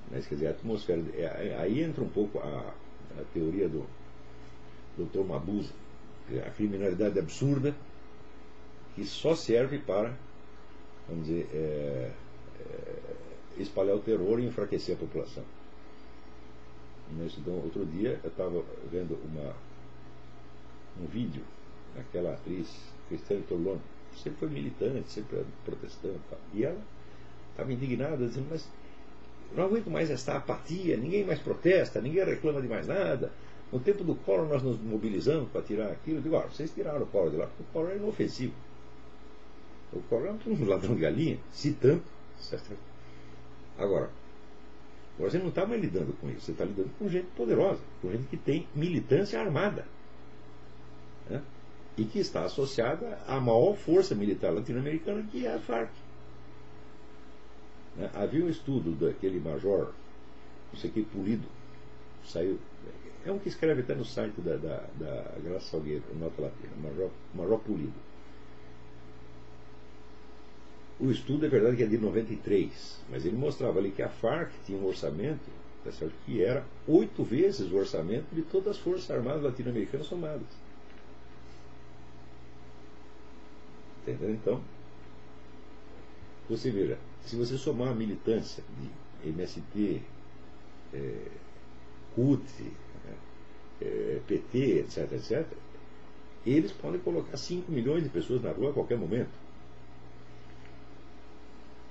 [0.09, 1.03] Mas, quer dizer, a atmosfera.
[1.13, 2.73] É, aí entra um pouco a,
[3.19, 3.85] a teoria do
[4.97, 5.25] Dr.
[5.27, 5.73] Mabuse,
[6.45, 7.75] a criminalidade absurda
[8.95, 10.13] que só serve para,
[11.07, 12.11] vamos dizer, é,
[12.59, 15.43] é, espalhar o terror e enfraquecer a população.
[17.37, 19.53] Então, outro dia eu estava vendo uma,
[20.99, 21.43] um vídeo
[21.95, 22.67] daquela atriz
[23.07, 23.81] Cristiane Torlone,
[24.15, 26.19] sempre foi militante, sempre protestante.
[26.53, 26.81] E ela
[27.51, 28.67] estava indignada, dizendo, mas
[29.55, 33.31] não aguento mais esta apatia, ninguém mais protesta, ninguém reclama de mais nada.
[33.73, 36.19] No tempo do Collor nós nos mobilizamos para tirar aquilo.
[36.19, 38.53] Eu digo, ah, vocês tiraram o Collor de lá, porque o Collor é inofensivo.
[39.91, 42.03] O Collor é um ladrão de galinha, se tanto.
[42.39, 42.77] Certo?
[43.75, 44.11] Agora,
[45.17, 48.27] você não está mais lidando com isso, você está lidando com gente poderosa, com gente
[48.27, 49.87] que tem militância armada.
[51.27, 51.41] Né?
[51.97, 55.89] E que está associada à maior força militar latino-americana, que é a FARC.
[57.95, 58.07] Né?
[58.13, 59.93] Havia um estudo daquele major,
[60.71, 61.47] não sei que, Pulido,
[62.23, 62.59] saiu.
[63.25, 67.09] É um que escreve até no site da, da, da Graça Salgueiro, Nota Latina, Major,
[67.33, 67.93] major Pulido.
[70.99, 74.51] O estudo é verdade que é de 93, mas ele mostrava ali que a FARC
[74.65, 75.49] tinha um orçamento
[75.83, 80.47] tá certo, que era oito vezes o orçamento de todas as Forças Armadas latino-americanas somadas.
[84.01, 84.31] Entendeu?
[84.31, 84.61] Então,
[86.49, 90.01] você veja, se você somar a militância de MST,
[90.93, 91.27] é,
[92.15, 92.71] CUT,
[93.83, 95.45] é, PT, etc., etc.,
[96.45, 99.31] eles podem colocar 5 milhões de pessoas na rua a qualquer momento.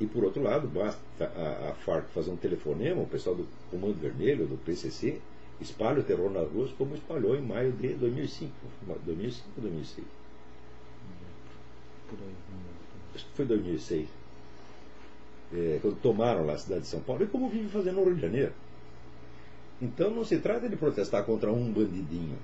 [0.00, 3.94] E por outro lado, basta a, a FARC fazer um telefonema, o pessoal do Comando
[3.94, 5.20] Vermelho, do PCC,
[5.60, 8.52] espalha o terror nas ruas como espalhou em maio de 2005,
[9.04, 10.06] 2005 ou 2006.
[13.14, 14.08] Acho que foi 2006
[15.54, 18.14] é, quando tomaram lá a cidade de São Paulo, e como vive fazendo no Rio
[18.14, 18.52] de Janeiro.
[19.82, 22.38] Então não se trata de protestar contra um bandidinho.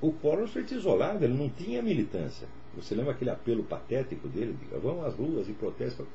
[0.00, 0.10] O
[0.46, 2.48] foi isolado, ele não tinha militância.
[2.74, 4.54] Você lembra aquele apelo patético dele?
[4.54, 6.06] De, Vão às ruas e protestam.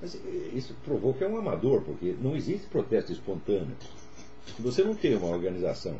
[0.00, 3.74] Mas eh, isso provou que é um amador, porque não existe protesto espontâneo.
[4.58, 5.96] Você não tem uma organização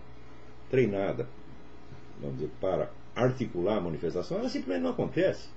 [0.71, 1.27] treinada,
[2.21, 5.49] vamos dizer, para articular a manifestação, ela simplesmente não acontece.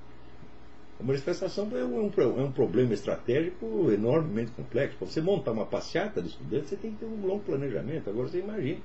[1.04, 4.98] Manifestação é um, é um problema estratégico enormemente complexo.
[4.98, 8.10] Para você montar uma passeata de estudantes, você tem que ter um longo planejamento.
[8.10, 8.80] Agora você imagina,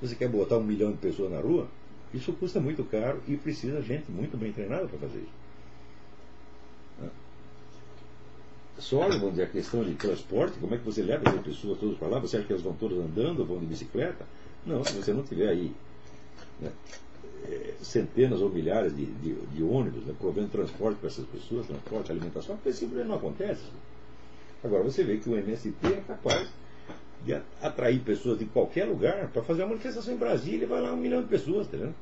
[0.00, 1.68] você quer botar um milhão de pessoas na rua,
[2.12, 5.42] isso custa muito caro e precisa de gente muito bem treinada para fazer isso.
[8.78, 12.08] Só, dizer, a questão de transporte, como é que você leva essas pessoas todas para
[12.08, 12.18] lá?
[12.18, 14.26] Você acha que elas vão todas andando, vão de bicicleta?
[14.66, 15.72] Não, se você não tiver aí
[16.60, 16.72] né, é,
[17.80, 22.56] centenas ou milhares de, de, de ônibus né, provendo transporte para essas pessoas, transporte, alimentação,
[22.56, 23.62] porque simplesmente não acontece.
[24.62, 26.48] Agora você vê que o MST é capaz
[27.24, 30.92] de atrair pessoas de qualquer lugar para fazer uma manifestação em Brasília e vai lá
[30.92, 31.94] um milhão de pessoas, tá vendo?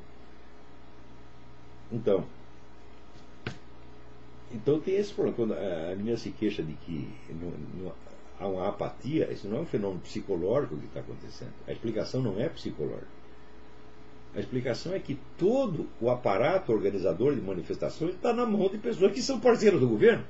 [1.91, 2.25] Então,
[4.53, 5.35] então tem esse problema.
[5.35, 7.51] Quando a menina se queixa de que não,
[7.83, 7.93] não,
[8.39, 11.53] há uma apatia, isso não é um fenômeno psicológico que está acontecendo.
[11.67, 13.20] A explicação não é psicológica.
[14.35, 19.11] A explicação é que todo o aparato organizador de manifestações está na mão de pessoas
[19.11, 20.23] que são parceiros do governo.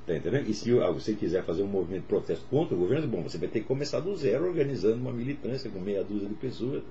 [0.00, 0.48] Está entendendo?
[0.48, 3.48] E se você quiser fazer um movimento de protesto contra o governo, bom, você vai
[3.48, 6.82] ter que começar do zero organizando uma militância com meia dúzia de pessoas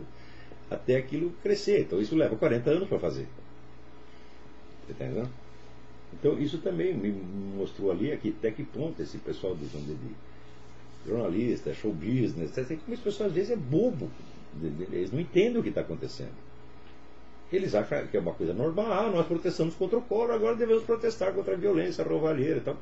[0.70, 1.82] até aquilo crescer.
[1.82, 3.28] Então isso leva 40 anos para fazer.
[4.90, 5.30] Está entendendo?
[6.14, 7.12] Então isso também me
[7.58, 10.16] mostrou ali aqui até que ponto esse pessoal de, de
[11.06, 12.78] jornalista, é show business, etc.
[12.80, 14.10] Como as pessoas às vezes é bobo.
[14.62, 16.34] Eles não entendem o que está acontecendo.
[17.52, 20.84] Eles acham que é uma coisa normal, ah, nós protestamos contra o coro, agora devemos
[20.84, 22.78] protestar contra a violência, a roubalheira e tal.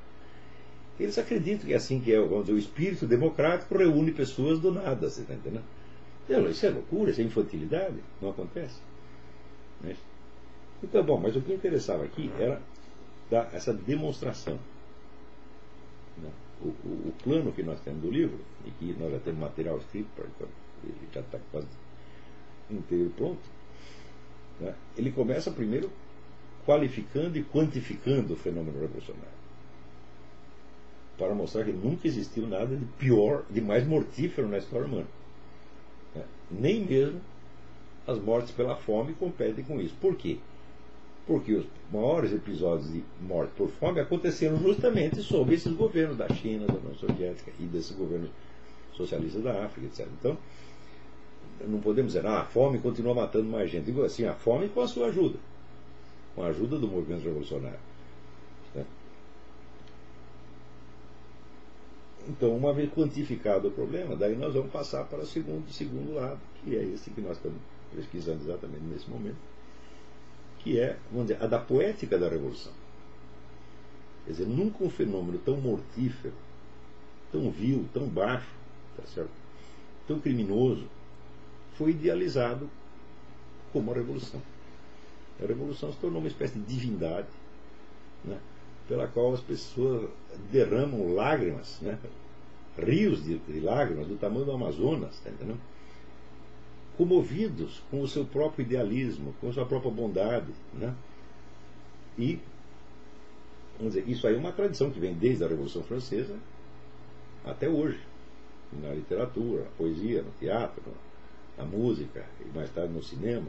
[1.00, 4.72] Eles acreditam que é assim que é, vamos dizer, o espírito democrático reúne pessoas do
[4.72, 5.64] nada, você está entendendo?
[6.50, 8.80] Isso é loucura, isso é infantilidade, não acontece.
[9.82, 9.96] Né?
[10.82, 12.62] Então, bom, mas o que interessava aqui era
[13.30, 14.58] dar essa demonstração.
[16.18, 16.30] Né?
[16.62, 19.78] O, o, o, plano que nós temos do livro, e que nós já temos material
[19.78, 20.48] escrito, então
[20.88, 21.68] ele já está quase
[22.70, 23.42] inteiro pronto,
[24.60, 24.74] né?
[24.98, 25.92] ele começa primeiro
[26.66, 29.44] qualificando e quantificando o fenômeno revolucionário.
[31.18, 35.08] Para mostrar que nunca existiu nada de pior, de mais mortífero na história humana.
[36.16, 36.24] Né?
[36.50, 37.22] Nem mesmo
[38.08, 39.96] as mortes pela fome competem com isso.
[40.02, 40.38] Por quê?
[41.26, 46.68] Porque os maiores episódios de morte por fome aconteceram justamente sob esses governos da China,
[46.68, 48.30] da União Soviética e desses governos
[48.94, 50.08] socialistas da África, etc.
[50.20, 50.38] Então,
[51.62, 53.86] não podemos dizer, ah, a fome continua matando mais gente.
[53.86, 55.38] Digo assim, a fome com a sua ajuda,
[56.36, 57.80] com a ajuda do movimento revolucionário.
[58.76, 58.86] Né?
[62.28, 66.40] Então, uma vez quantificado o problema, daí nós vamos passar para o segundo, segundo lado,
[66.64, 67.60] que é esse que nós estamos
[67.94, 69.38] pesquisando exatamente nesse momento,
[70.60, 72.72] que é, vamos dizer, a da poética da revolução.
[74.26, 76.34] Quer dizer, nunca um fenômeno tão mortífero,
[77.32, 78.48] tão vil, tão baixo,
[78.96, 79.44] tá certo?
[80.08, 80.88] tão criminoso,
[81.78, 82.70] foi idealizado
[83.72, 84.42] como a revolução.
[85.42, 87.28] A revolução se tornou uma espécie de divindade,
[88.24, 88.38] né,
[88.88, 90.10] pela qual as pessoas
[90.52, 91.98] derramam lágrimas, né,
[92.78, 95.60] rios de, de, lágrimas do tamanho do Amazonas, tá entendendo?
[96.98, 100.52] comovidos com o seu próprio idealismo, com a sua própria bondade.
[100.74, 100.94] Né?
[102.18, 102.40] E,
[103.78, 106.36] vamos dizer, isso aí é uma tradição que vem desde a Revolução Francesa
[107.44, 108.00] até hoje,
[108.72, 110.82] na literatura, na poesia, no teatro,
[111.58, 113.48] na música e mais tarde no cinema,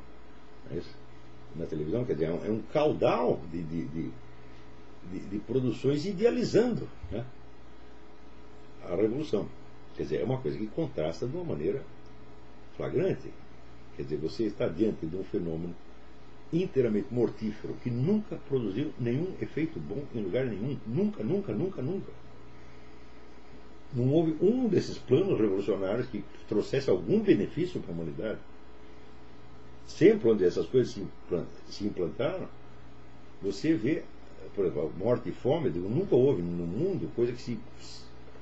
[0.70, 0.80] é
[1.56, 4.10] na televisão, quer dizer, é um é caudal de, de, de,
[5.30, 7.24] de produções idealizando né?
[8.82, 9.48] a Revolução.
[9.96, 11.82] Quer dizer, é uma coisa que contrasta de uma maneira
[12.76, 13.32] flagrante.
[13.96, 15.74] Quer dizer, você está diante de um fenômeno
[16.52, 20.76] inteiramente mortífero que nunca produziu nenhum efeito bom em lugar nenhum.
[20.86, 22.12] Nunca, nunca, nunca, nunca.
[23.94, 28.38] Não houve um desses planos revolucionários que trouxesse algum benefício para a humanidade.
[29.86, 30.98] Sempre onde essas coisas
[31.68, 32.48] se implantaram,
[33.40, 34.02] você vê,
[34.54, 37.58] por exemplo, morte e fome, nunca houve no mundo coisa que se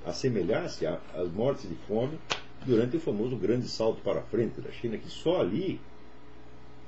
[0.07, 2.19] assemelhasse às mortes de fome
[2.65, 5.81] durante o famoso grande salto para frente da China, que só ali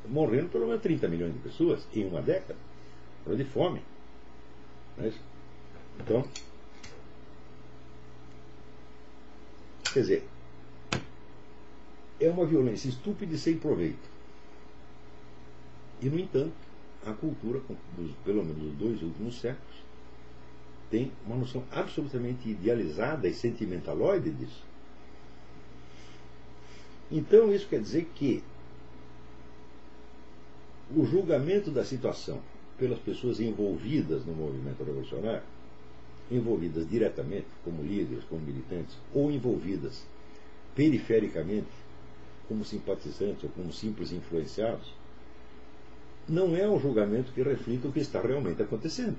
[0.08, 2.56] morreram pelo menos 30 milhões de pessoas em uma década,
[3.36, 3.82] de fome.
[4.98, 5.10] É
[6.00, 6.24] então,
[9.94, 10.28] quer dizer,
[12.20, 14.12] é uma violência estúpida e sem proveito.
[16.02, 16.52] E, no entanto,
[17.06, 17.60] a cultura,
[17.96, 19.84] dos, pelo menos dos dois últimos séculos,
[20.90, 24.64] tem uma noção absolutamente idealizada e sentimentaloide disso.
[27.10, 28.42] Então, isso quer dizer que
[30.94, 32.40] o julgamento da situação
[32.78, 35.42] pelas pessoas envolvidas no movimento revolucionário,
[36.30, 40.02] envolvidas diretamente como líderes, como militantes, ou envolvidas
[40.74, 41.68] perifericamente
[42.48, 44.92] como simpatizantes ou como simples influenciados,
[46.28, 49.16] não é um julgamento que reflita o que está realmente acontecendo.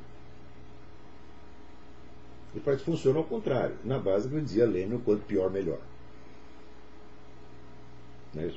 [2.56, 5.80] E parece que funciona ao contrário, na base que dizia Lênin, quanto pior, melhor.
[8.38, 8.51] É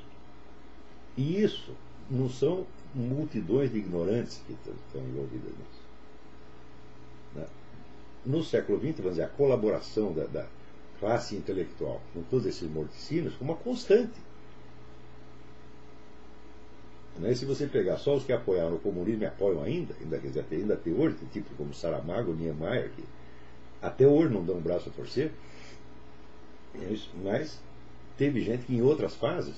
[1.17, 1.73] e isso
[2.09, 5.89] não são multidões de ignorantes que estão envolvidas nisso.
[8.29, 8.37] Né?
[8.37, 10.47] No século XX, vamos dizer, a colaboração da, da
[11.01, 14.21] classe intelectual com todos esses morticínios foi uma constante.
[17.19, 17.35] Né?
[17.35, 20.45] Se você pegar só os que apoiaram o comunismo e apoiam ainda, ainda, quer dizer,
[20.51, 23.05] ainda até hoje, tipo como Saramago, Niemeyer, que
[23.81, 25.33] até hoje não dão um braço a torcer,
[26.75, 27.59] é mas
[28.17, 29.55] teve gente que em outras fases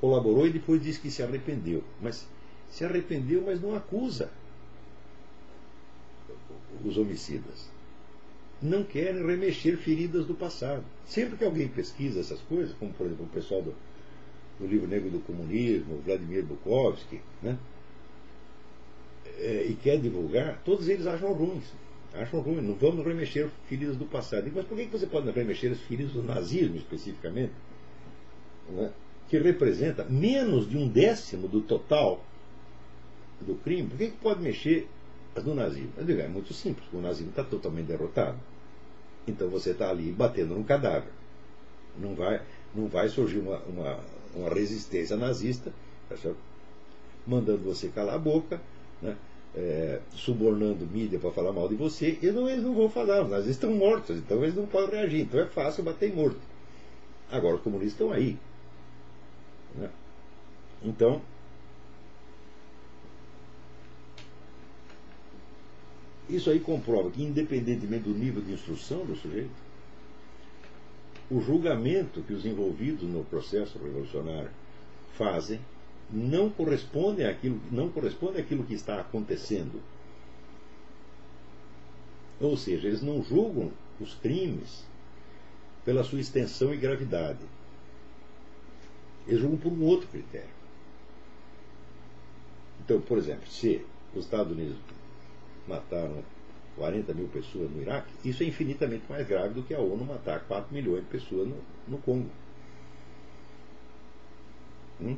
[0.00, 1.82] colaborou e depois disse que se arrependeu.
[2.00, 2.28] Mas
[2.70, 4.30] se arrependeu, mas não acusa
[6.84, 7.68] os homicidas.
[8.62, 10.84] Não querem remexer feridas do passado.
[11.06, 13.74] Sempre que alguém pesquisa essas coisas, como por exemplo o pessoal do,
[14.58, 17.58] do livro Negro do Comunismo, Vladimir Bukovsky, né?
[19.38, 21.64] É, e quer divulgar, todos eles acham ruins.
[22.14, 24.50] Acham ruim, não vamos remexer feridas do passado.
[24.54, 27.52] Mas por que você pode remexer as feridas do nazismo especificamente?
[28.70, 28.92] Né?
[29.28, 32.24] que representa menos de um décimo do total
[33.40, 34.88] do crime, por que, que pode mexer
[35.42, 35.92] no nazismo?
[35.96, 38.38] Eu digo, é muito simples, o nazismo está totalmente derrotado.
[39.26, 41.10] Então você está ali batendo no cadáver.
[41.98, 42.42] Não vai,
[42.74, 44.00] não vai surgir uma, uma,
[44.34, 45.72] uma resistência nazista,
[46.08, 46.16] tá
[47.26, 48.60] mandando você calar a boca,
[49.00, 49.16] né?
[49.56, 53.30] É, subornando mídia para falar mal de você, e não, eles não vão falar, os
[53.30, 56.40] nazistas estão mortos, então eles não podem reagir, então é fácil bater morto.
[57.30, 58.36] Agora os comunistas estão aí.
[59.76, 59.88] Né?
[60.82, 61.22] Então,
[66.28, 69.64] isso aí comprova que, independentemente do nível de instrução do sujeito,
[71.30, 74.50] o julgamento que os envolvidos no processo revolucionário
[75.16, 75.60] fazem
[76.10, 79.80] não corresponde àquilo, não corresponde àquilo que está acontecendo.
[82.40, 83.70] Ou seja, eles não julgam
[84.00, 84.84] os crimes
[85.84, 87.40] pela sua extensão e gravidade.
[89.26, 90.54] Eles julgam por um outro critério.
[92.84, 94.76] Então, por exemplo, se os Estados Unidos
[95.66, 96.22] mataram
[96.76, 100.40] 40 mil pessoas no Iraque, isso é infinitamente mais grave do que a ONU matar
[100.40, 101.56] 4 milhões de pessoas no,
[101.88, 102.28] no Congo.
[105.00, 105.16] Hum?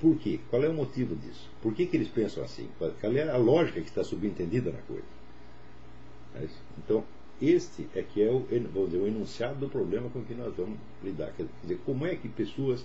[0.00, 0.40] Por quê?
[0.50, 1.48] Qual é o motivo disso?
[1.60, 2.68] Por que, que eles pensam assim?
[2.78, 5.04] Qual é a lógica que está subentendida na coisa?
[6.34, 6.48] É
[6.78, 7.04] então,
[7.40, 8.40] este é que é o,
[8.72, 11.32] vamos dizer, o enunciado do problema com que nós vamos lidar.
[11.36, 12.84] Quer dizer, como é que pessoas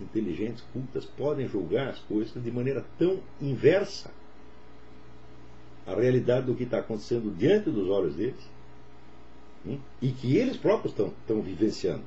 [0.00, 4.10] inteligentes, cultas, podem julgar as coisas de maneira tão inversa
[5.86, 8.42] à realidade do que está acontecendo diante dos olhos deles
[9.66, 9.78] hum?
[10.00, 12.04] e que eles próprios estão, estão vivenciando.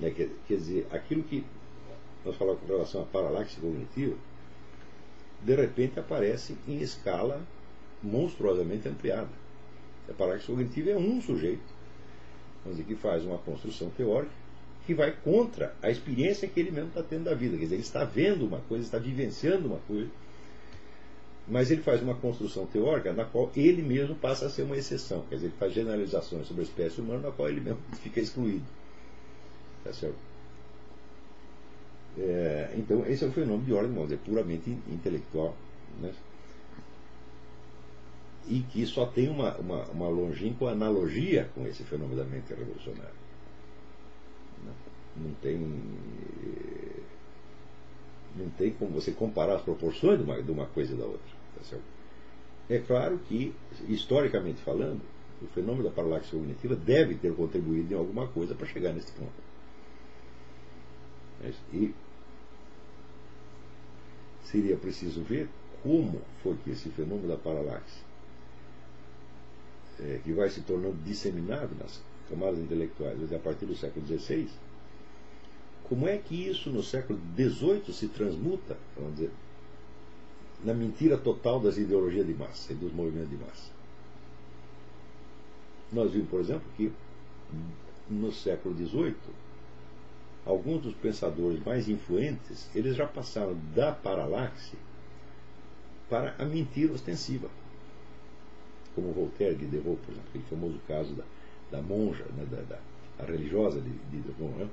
[0.00, 1.44] É, quer, quer dizer, aquilo que
[2.24, 4.16] nós falamos com relação à paralaxe cognitiva,
[5.42, 7.40] de repente aparece em escala
[8.02, 9.30] monstruosamente ampliada.
[10.08, 11.62] A paralaxe cognitiva é um sujeito,
[12.64, 14.42] vamos dizer, que faz uma construção teórica
[14.86, 17.56] que vai contra a experiência que ele mesmo está tendo da vida.
[17.56, 20.10] Quer dizer, ele está vendo uma coisa, está vivenciando uma coisa,
[21.52, 25.22] mas ele faz uma construção teórica na qual ele mesmo passa a ser uma exceção.
[25.28, 28.64] Quer dizer, ele faz generalizações sobre a espécie humana na qual ele mesmo fica excluído.
[29.84, 30.16] Tá certo?
[32.18, 35.54] É, então, esse é um fenômeno de ordem, vamos dizer, puramente intelectual.
[36.00, 36.14] Né?
[38.48, 43.22] E que só tem uma, uma, uma longínqua analogia com esse fenômeno da mente revolucionária.
[45.14, 45.58] Não tem,
[48.36, 51.41] não tem como você comparar as proporções de uma, de uma coisa e da outra.
[52.68, 53.54] É claro que,
[53.88, 55.00] historicamente falando,
[55.42, 59.32] o fenômeno da paralaxe cognitiva deve ter contribuído em alguma coisa para chegar nesse ponto.
[61.72, 61.92] E
[64.44, 65.48] seria preciso ver
[65.82, 68.00] como foi que esse fenômeno da paralaxe,
[69.98, 74.48] é, que vai se tornando disseminado nas camadas intelectuais a partir do século XVI,
[75.88, 79.30] como é que isso no século XVIII se transmuta, vamos dizer,
[80.64, 83.70] na mentira total das ideologias de massa e dos movimentos de massa?
[85.92, 86.92] Nós vimos, por exemplo, que
[88.08, 89.14] no século XVIII
[90.44, 94.76] alguns dos pensadores mais influentes, eles já passaram da paralaxe
[96.08, 97.48] para a mentira ostensiva.
[98.94, 101.24] Como Voltaire de Diderot, por exemplo, aquele famoso caso da,
[101.70, 102.78] da monja, né, da,
[103.18, 104.68] da religiosa de, de Diderot, né?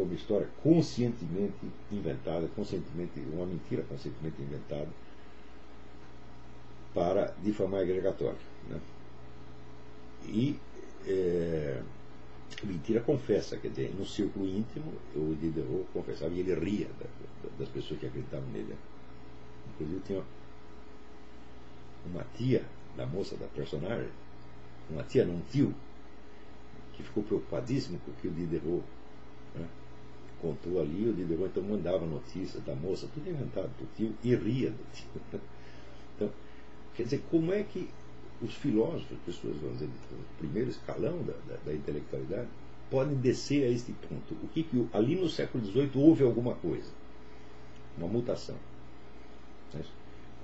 [0.00, 4.88] Foi uma história conscientemente inventada, conscientemente, uma mentira conscientemente inventada
[6.94, 8.40] para difamar a igreja católica.
[8.68, 8.80] Né?
[10.24, 10.58] E
[11.06, 11.82] é,
[12.64, 17.56] mentira confessa, quer dizer, no círculo íntimo, o Diderot confessava e ele ria da, da,
[17.58, 18.74] das pessoas que acreditavam nele.
[19.74, 20.24] Inclusive tinha
[22.06, 22.64] uma tia
[22.96, 24.08] da moça, da personagem,
[24.88, 25.74] uma tia, não tio,
[26.94, 28.82] que ficou preocupadíssimo com o que o Diderot
[29.54, 29.66] né,
[30.40, 34.70] contou ali, o Diderot então mandava notícias da moça, tudo inventado do tio, e ria
[34.70, 35.40] do tio.
[36.16, 36.30] Então,
[36.94, 37.88] quer dizer, como é que
[38.42, 42.46] os filósofos, pessoas, vamos dizer, do primeiro escalão da, da, da, intelectualidade,
[42.90, 44.34] podem descer a este ponto.
[44.42, 46.90] O que, que ali no século XVIII houve alguma coisa,
[47.96, 48.56] uma mutação.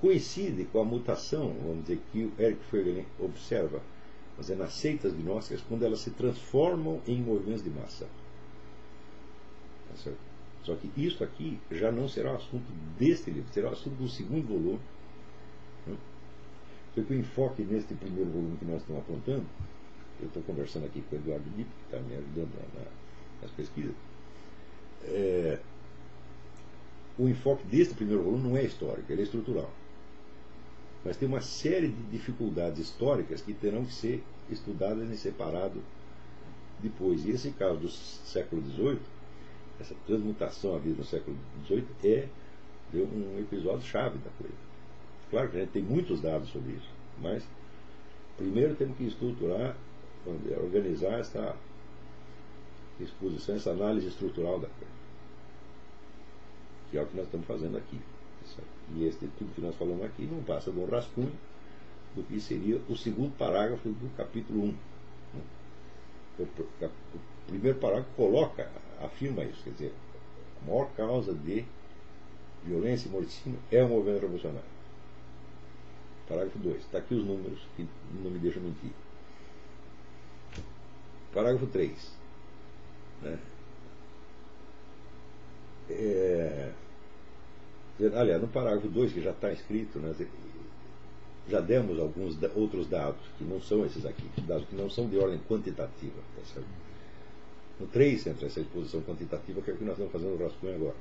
[0.01, 3.83] Coincide com a mutação, vamos dizer, que o Eric Fögelin observa
[4.37, 8.07] mas é nas seitas gnósticas quando elas se transformam em movimentos de massa.
[9.89, 10.13] Tá
[10.65, 12.67] Só que isso aqui já não será o assunto
[12.99, 14.81] deste livro, será o assunto do segundo volume,
[16.95, 19.45] porque o enfoque neste primeiro volume que nós estamos apontando,
[20.19, 22.85] eu estou conversando aqui com o Eduardo Lipp, que está me ajudando na,
[23.43, 23.95] nas pesquisas,
[25.05, 25.61] é,
[27.19, 29.71] o enfoque deste primeiro volume não é histórico, ele é estrutural.
[31.05, 35.83] Mas tem uma série de dificuldades históricas que terão que ser estudadas em separado
[36.81, 37.25] depois.
[37.25, 38.99] E esse caso do século XVIII,
[39.81, 42.29] essa transmutação à vida no século XVIII, é
[42.95, 44.55] um episódio chave da coisa.
[45.31, 46.89] Claro que a gente tem muitos dados sobre isso,
[47.21, 47.45] mas
[48.37, 49.77] primeiro temos que estruturar,
[50.63, 51.57] organizar essa
[53.01, 54.97] exposição, essa análise estrutural da coisa.
[56.91, 57.99] Que é o que nós estamos fazendo aqui.
[58.95, 61.33] E este, tudo que nós falamos aqui não passa de um rascunho
[62.15, 64.75] do que seria o segundo parágrafo do capítulo 1.
[66.39, 66.47] O
[67.49, 68.71] primeiro parágrafo coloca,
[69.01, 69.95] afirma isso, quer dizer,
[70.63, 71.65] a maior causa de
[72.65, 74.77] violência e morticínio é o movimento revolucionário.
[76.29, 76.77] Parágrafo 2.
[76.79, 77.87] Está aqui os números que
[78.23, 78.91] não me deixam mentir.
[81.33, 82.13] Parágrafo 3.
[83.23, 83.39] Né?
[85.89, 86.73] É,
[88.15, 90.15] aliás, no parágrafo 2, que já está escrito, né,
[91.49, 95.17] já demos alguns outros dados, que não são esses aqui, dados que não são de
[95.17, 96.21] ordem quantitativa.
[96.55, 96.61] Tá
[97.79, 100.75] no 3 entra essa exposição quantitativa, que é o que nós estamos fazendo no rascunho
[100.75, 100.97] agora.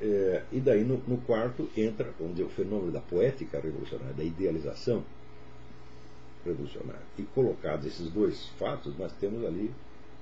[0.00, 4.24] É, e daí no, no, quarto entra, vamos dizer, o fenômeno da poética revolucionária, da
[4.24, 5.02] idealização
[6.44, 7.02] revolucionária.
[7.18, 9.72] E colocados esses dois fatos, nós temos ali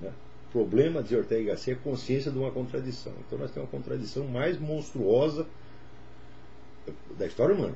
[0.00, 0.12] né,
[0.52, 3.12] problema de Ortega y Gasset é a consciência de uma contradição.
[3.26, 5.44] Então nós temos uma contradição mais monstruosa
[7.18, 7.74] da história humana.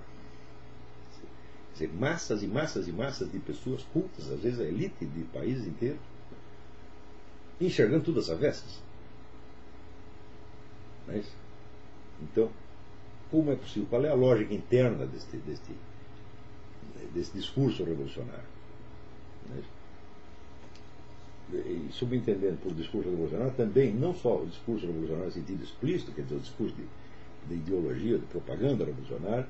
[1.77, 5.23] Quer dizer, massas e massas e massas de pessoas cultas, às vezes a elite de
[5.25, 5.99] países inteiros,
[7.61, 8.81] enxergando todas as vestes.
[11.07, 11.33] Não é isso?
[12.23, 12.51] Então,
[13.31, 13.87] como é possível?
[13.89, 18.59] Qual é a lógica interna deste, deste, discurso revolucionário?
[21.51, 26.23] E subentendendo por discurso revolucionário também, não só o discurso revolucionário no sentido explícito, quer
[26.23, 26.85] dizer, o discurso de,
[27.49, 29.47] de ideologia, de propaganda revolucionária,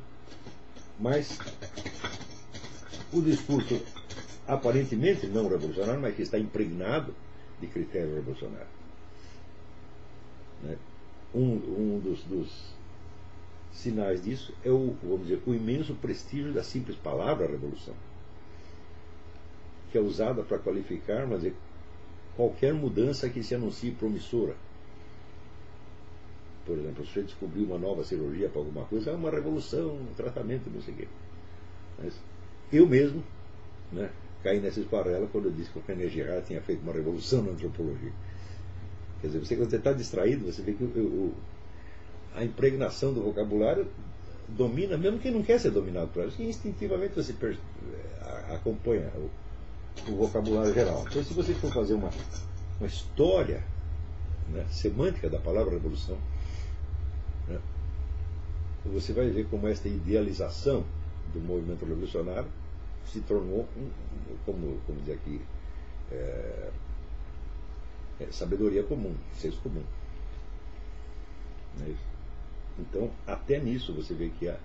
[0.98, 1.38] mas
[3.12, 3.80] o discurso
[4.46, 7.12] aparentemente não revolucionário, mas que está impregnado
[7.60, 8.78] de critério revolucionário.
[10.62, 10.76] Né?
[11.34, 12.78] um, um dos, dos,
[13.72, 17.94] sinais disso é o, vamos dizer, o imenso prestígio da simples palavra revolução,
[19.92, 21.52] que é usada para qualificar, mas é
[22.36, 24.56] qualquer mudança que se anuncie promissora.
[26.66, 30.14] Por exemplo, se você descobrir uma nova cirurgia para alguma coisa, é uma revolução, um
[30.14, 31.08] tratamento, não sei o quê.
[31.98, 32.14] Mas
[32.72, 33.22] eu mesmo
[33.90, 34.10] né,
[34.42, 37.52] caí nessa esparrela quando eu disse que o René Girard tinha feito uma revolução na
[37.52, 38.12] antropologia.
[39.20, 41.34] Quer dizer, você, quando você está distraído, você vê que o, o,
[42.34, 43.88] a impregnação do vocabulário
[44.48, 47.34] domina, mesmo quem não quer ser dominado por ela, instintivamente você
[48.54, 49.30] acompanha o,
[50.10, 51.04] o, vocabulário geral.
[51.08, 52.10] Então, se você for fazer uma,
[52.78, 53.62] uma história
[54.48, 56.16] né, semântica da palavra revolução,
[57.48, 57.58] né,
[58.86, 60.84] você vai ver como esta idealização
[61.34, 62.48] do movimento revolucionário
[63.12, 63.68] se tornou,
[64.44, 65.40] como, como dizer aqui,
[66.10, 66.70] é,
[68.20, 69.82] é, sabedoria comum, senso comum.
[71.80, 71.94] É
[72.78, 74.58] então, até nisso você vê que a,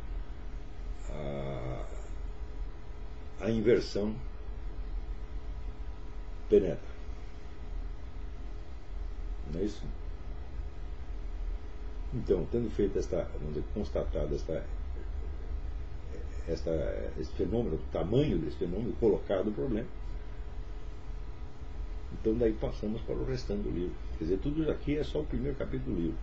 [3.42, 4.16] a inversão
[6.50, 6.94] penetra.
[9.52, 9.84] Não é isso?
[12.14, 14.64] Então, tendo feito esta, vamos dizer, constatado esta,
[16.48, 16.72] esta,
[17.20, 19.88] esse fenômeno, o tamanho desse fenômeno, colocado o problema,
[22.20, 23.96] então daí passamos para o restante do livro.
[24.18, 26.18] Quer dizer, tudo aqui é só o primeiro capítulo do livro.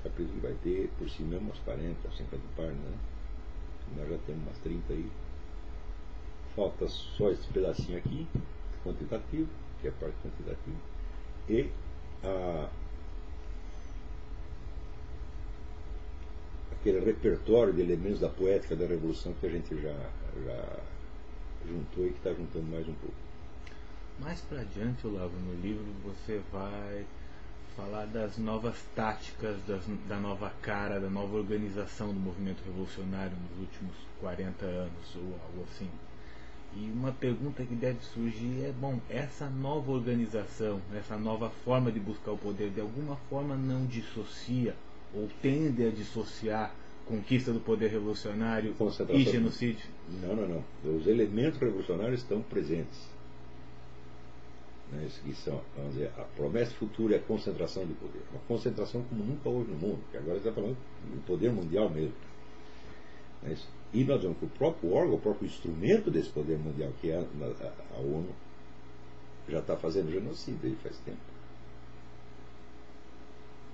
[0.00, 2.98] O capítulo vai ter por si mesmo umas 40, 50 páginas, né?
[3.96, 5.10] Nós já temos umas 30 aí.
[6.54, 8.26] Falta só esse pedacinho aqui,
[8.84, 9.48] quantitativo,
[9.80, 10.76] que é a parte quantitativa,
[11.48, 11.70] e
[12.22, 12.68] a,
[16.82, 19.94] aquele repertório de elementos da poética da Revolução que a gente já,
[20.44, 20.78] já
[21.64, 23.14] juntou e que está juntando mais um pouco.
[24.18, 27.04] Mais para adiante, Olavo, no livro você vai
[27.76, 33.60] falar das novas táticas, das, da nova cara, da nova organização do movimento revolucionário nos
[33.60, 35.88] últimos 40 anos ou algo assim.
[36.74, 42.00] E uma pergunta que deve surgir é: bom, essa nova organização, essa nova forma de
[42.00, 44.74] buscar o poder, de alguma forma não dissocia
[45.14, 46.74] ou tende a dissociar
[47.06, 48.74] conquista do poder revolucionário
[49.10, 49.86] e genocídio?
[50.22, 50.96] Não, não, não.
[50.96, 53.12] Os elementos revolucionários estão presentes
[54.92, 58.20] né, que são, vamos dizer, a promessa futura é a concentração de poder.
[58.30, 60.76] Uma concentração como nunca houve no mundo, que agora está falando
[61.10, 62.14] de poder mundial mesmo.
[63.42, 63.56] Né,
[63.94, 67.16] e nós vemos que o próprio órgão, o próprio instrumento desse poder mundial, que é
[67.16, 68.34] a, a, a ONU,
[69.48, 71.18] já está fazendo genocídio aí faz tempo.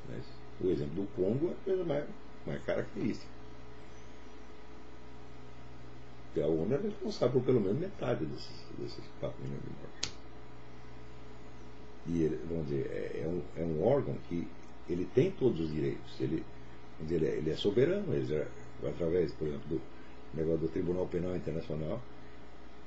[0.09, 0.21] Né,
[0.61, 2.05] o exemplo do Congo é a coisa mais,
[2.47, 3.39] mais característica.
[6.43, 10.19] a ONU é responsável por pelo menos metade desses, desses 4 milhões de mortes.
[12.07, 14.47] E ele, vamos dizer, é, é, um, é um órgão que
[14.89, 16.21] ele tem todos os direitos.
[16.21, 16.45] Ele,
[17.01, 18.47] dizer, ele, é, é soberano, ele
[18.87, 19.81] através, por exemplo, do
[20.35, 22.01] negócio do Tribunal Penal Internacional,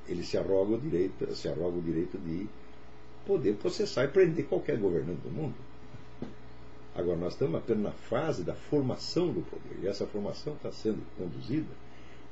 [0.08, 2.48] ele se arroga o direito, se arroga o direito de
[3.26, 5.56] poder processar e prender qualquer governante do mundo.
[7.02, 11.02] Agora, nós estamos apenas na fase da formação do poder, e essa formação está sendo
[11.18, 11.70] conduzida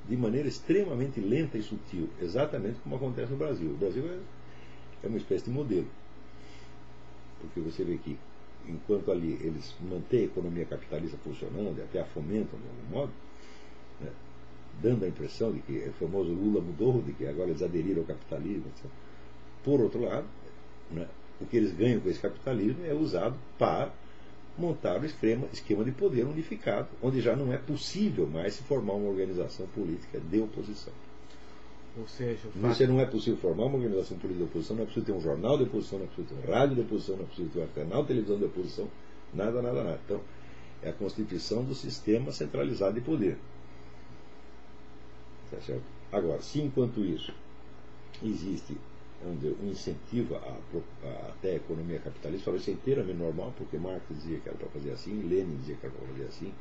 [0.08, 3.72] de maneira extremamente lenta e sutil, exatamente como acontece no Brasil.
[3.72, 4.20] O Brasil é,
[5.06, 5.88] é uma espécie de modelo.
[7.42, 8.18] Porque você vê que,
[8.68, 13.12] enquanto ali eles mantêm a economia capitalista funcionando, até a fomentam de algum modo,
[14.02, 14.12] né,
[14.82, 18.08] dando a impressão de que o famoso Lula mudou, de que agora eles aderiram ao
[18.08, 18.66] capitalismo.
[18.68, 18.86] Etc.
[19.64, 20.28] Por outro lado,
[20.92, 21.08] né,
[21.42, 23.92] o que eles ganham com esse capitalismo é usado para
[24.60, 28.94] montar o esquema, esquema de poder unificado, onde já não é possível mais se formar
[28.94, 30.94] uma organização política de oposição.
[31.98, 35.06] Ou seja, Você não é possível formar uma organização política de oposição, não é possível
[35.06, 37.28] ter um jornal de oposição, não é possível ter um rádio de oposição, não é
[37.28, 38.88] possível ter um canal de televisão de oposição,
[39.34, 40.00] nada, nada, nada.
[40.06, 40.22] Então,
[40.82, 43.38] é a constituição do sistema centralizado de poder.
[45.52, 45.84] Tá certo?
[46.12, 47.34] Agora, se enquanto isso
[48.24, 48.78] existe
[49.36, 50.58] dizer, um incentivo à,
[51.30, 54.70] até a economia capitalista, talvez isso é inteiramente normal, porque Marx dizia que era para
[54.70, 56.54] fazer assim, Lenin dizia que era para fazer assim,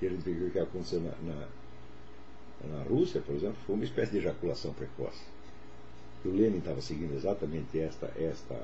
[0.00, 1.48] e a gente vê o que aconteceu na, na,
[2.76, 5.22] na Rússia, por exemplo, foi uma espécie de ejaculação precoce.
[6.24, 8.60] o Lenin estava seguindo exatamente esta, esta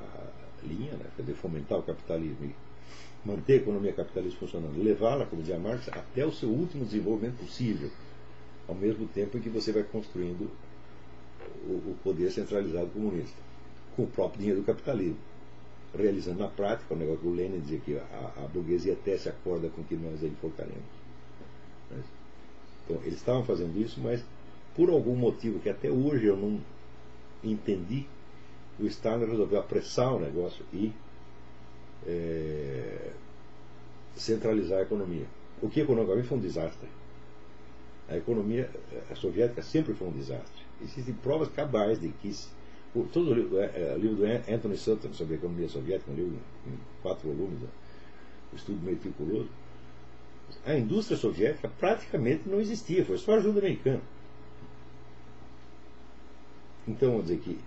[0.63, 2.55] linha, né, quer dizer, fomentar o capitalismo e
[3.27, 7.89] manter a economia capitalista funcionando, levá-la, como dizia Marx, até o seu último desenvolvimento possível,
[8.67, 10.49] ao mesmo tempo em que você vai construindo
[11.65, 13.37] o, poder centralizado comunista,
[13.95, 15.17] com o próprio dinheiro do capitalismo.
[15.97, 19.29] Realizando na prática o negócio que o Lenin dizia que a, a burguesia até se
[19.29, 20.83] acorda com que nós enforcaremos.
[22.85, 24.21] Então, eles estavam fazendo isso, mas
[24.75, 26.59] por algum motivo que até hoje eu não
[27.43, 28.05] entendi,
[28.79, 30.91] o Stalin resolveu apressar o negócio e
[32.05, 33.11] é,
[34.15, 35.25] centralizar a economia.
[35.61, 36.89] O que economicamente foi um desastre.
[38.09, 38.69] A economia
[39.09, 40.64] a soviética sempre foi um desastre.
[40.81, 42.33] Existem provas cabais de que
[43.11, 46.77] todo o livro, é, livro do Anthony Sutton sobre a economia soviética, um livro em
[47.01, 47.67] quatro volumes, né,
[48.53, 49.49] um estudo meticuloso,
[50.65, 54.01] a indústria soviética praticamente não existia, foi só ajuda americana.
[56.87, 57.59] Então, vamos dizer que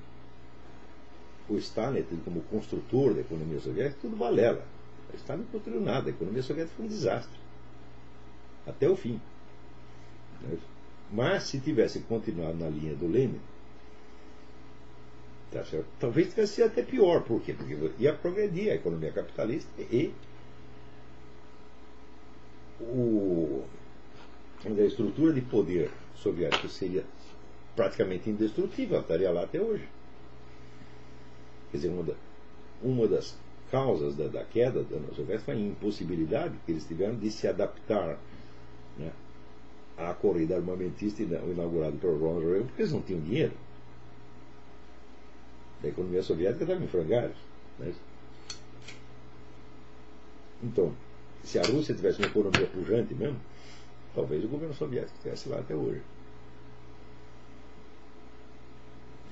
[1.48, 4.64] o Stalin, como construtor da economia soviética, tudo balela.
[5.12, 7.38] O Stalin não construiu nada, a economia soviética foi um desastre.
[8.66, 9.20] Até o fim.
[11.10, 13.40] Mas se tivesse continuado na linha do Lenin,
[15.50, 15.64] tá
[15.98, 17.22] talvez tivesse sido até pior.
[17.22, 17.54] Por quê?
[17.54, 20.12] Porque ia progredir a economia capitalista e
[22.80, 23.64] o,
[24.64, 27.04] a estrutura de poder soviético seria
[27.74, 29.88] praticamente indestrutível, estaria lá até hoje.
[31.70, 32.14] Quer dizer, uma, da,
[32.82, 33.36] uma das
[33.70, 37.46] causas da, da queda da União Soviética foi a impossibilidade que eles tiveram de se
[37.46, 38.18] adaptar
[39.98, 43.52] a corrida armamentista inaugurada pelo Ronald Reagan, porque eles não tinham dinheiro.
[45.82, 47.36] A economia soviética estava em frangalhos.
[47.78, 47.92] Né?
[50.62, 50.94] Então,
[51.42, 53.38] se a Rússia tivesse uma economia pujante mesmo,
[54.14, 56.02] talvez o governo soviético estivesse lá até hoje.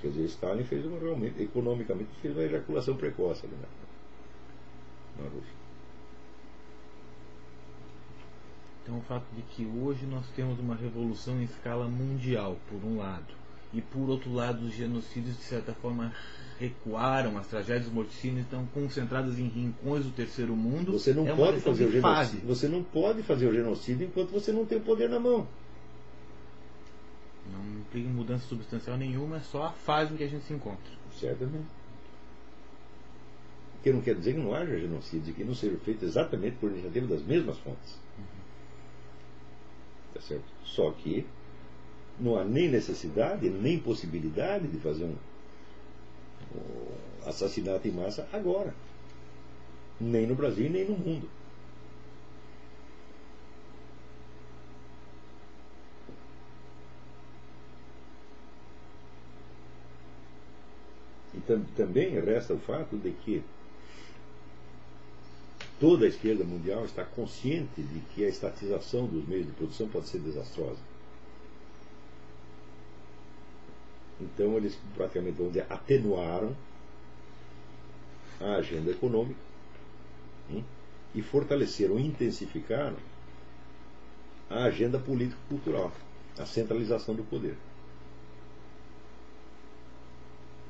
[0.00, 5.65] Quer dizer, Stalin fez uma realmente, economicamente, fez uma ejaculação precoce ali na, na Rússia.
[8.87, 12.99] Então, o fato de que hoje nós temos uma revolução em escala mundial, por um
[12.99, 13.34] lado,
[13.74, 16.14] e por outro lado, os genocídios, de certa forma,
[16.57, 20.93] recuaram, as tragédias morticínias estão concentradas em rincões do terceiro mundo.
[20.93, 22.47] Você não é pode fazer o genocídio.
[22.47, 25.49] Você não pode fazer o genocídio enquanto você não tem o poder na mão.
[27.53, 30.93] Não implica mudança substancial nenhuma, é só a fase em que a gente se encontra.
[31.18, 31.66] Certamente.
[33.80, 36.70] O que não quer dizer que não haja genocídio, que não seja feito exatamente por
[36.70, 38.05] iniciativa das mesmas fontes.
[40.16, 40.44] Tá certo?
[40.64, 41.26] Só que
[42.18, 45.14] não há nem necessidade, nem possibilidade de fazer um,
[46.56, 48.74] um assassinato em massa agora.
[50.00, 51.28] Nem no Brasil, nem no mundo.
[61.34, 63.44] E tam também resta o fato de que
[65.79, 70.09] toda a esquerda mundial está consciente de que a estatização dos meios de produção pode
[70.09, 70.81] ser desastrosa.
[74.20, 76.57] Então eles praticamente, dizer, atenuaram
[78.41, 79.41] a agenda econômica
[80.51, 80.64] hein,
[81.14, 82.97] e fortaleceram, intensificaram
[84.49, 85.93] a agenda político-cultural,
[86.39, 87.57] a centralização do poder.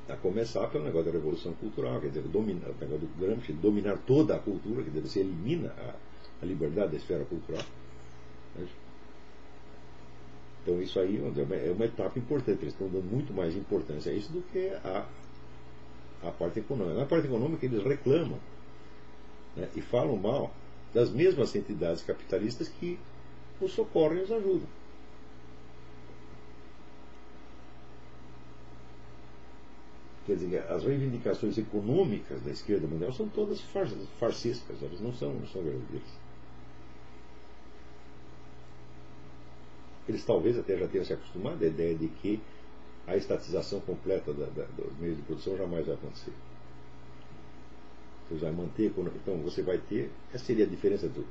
[0.08, 3.98] A começar pelo negócio da revolução cultural, quer dizer, dominar, o negócio do Gramsci, dominar
[4.06, 5.94] toda a cultura, quer dizer, você elimina a,
[6.42, 7.64] a liberdade da esfera cultural.
[8.54, 8.66] Né?
[10.62, 14.32] Então isso aí é uma etapa importante, eles estão dando muito mais importância a isso
[14.32, 15.06] do que a,
[16.24, 16.98] a parte econômica.
[16.98, 18.38] Na parte econômica eles reclamam
[19.56, 20.52] né, e falam mal
[20.92, 22.98] das mesmas entidades capitalistas que
[23.60, 24.68] os socorrem e os ajudam.
[30.26, 33.86] Quer dizer, as reivindicações econômicas da esquerda mundial são todas far
[34.18, 36.08] farciscas, elas não são, não são verdadeiras.
[40.08, 42.40] Eles talvez até já tenham se acostumado à ideia de que
[43.06, 46.32] a estatização completa da, da, dos meios de produção jamais vai acontecer.
[48.28, 51.24] Você vai manter, então você vai ter, essa seria a diferença do.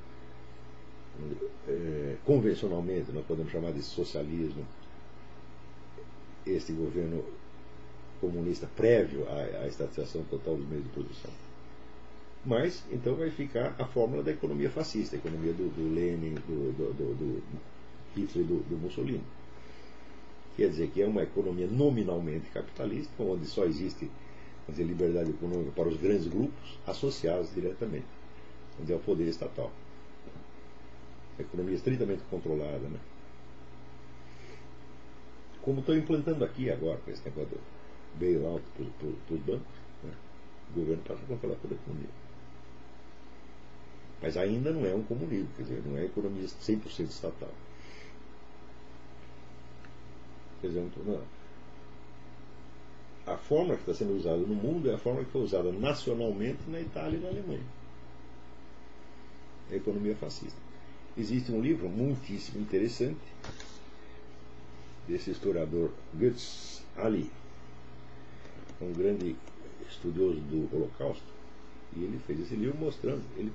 [1.68, 4.66] É, convencionalmente, nós podemos chamar de socialismo,
[6.46, 7.26] este governo
[8.20, 11.32] comunista prévio à, à estatização total dos meios de produção.
[12.45, 16.72] Mas, então, vai ficar a fórmula da economia fascista, a economia do, do Lenin, do,
[16.74, 17.43] do, do
[18.16, 19.24] Hitler e do, Mussolini.
[20.55, 24.09] Quer dizer que é uma economia nominalmente capitalista, onde só existe
[24.70, 28.05] dizer, liberdade econômica para os grandes grupos associados diretamente,
[28.80, 29.72] onde é o poder estatal.
[31.38, 32.88] A economia estritamente controlada.
[32.88, 32.99] Né?
[35.63, 37.57] Como estão implantando aqui agora, com esse negócio
[38.20, 40.13] bailout para os bancos, né?
[40.72, 42.09] o governo passa a controlar toda a economia.
[44.22, 47.51] Mas ainda não é um comunismo, quer dizer, não é economia 100% estatal.
[50.61, 51.22] Quer dizer, não,
[53.28, 56.59] a forma que está sendo usada no mundo é a forma que foi usada nacionalmente
[56.68, 57.66] na Itália e na Alemanha.
[59.72, 60.59] A economia fascista.
[61.18, 63.18] Existe um livro muitíssimo interessante
[65.07, 67.32] desse historiador Götz Ali,
[68.86, 69.36] um grande
[69.90, 71.24] estudioso do Holocausto,
[71.96, 73.52] e ele fez esse livro mostrando ele,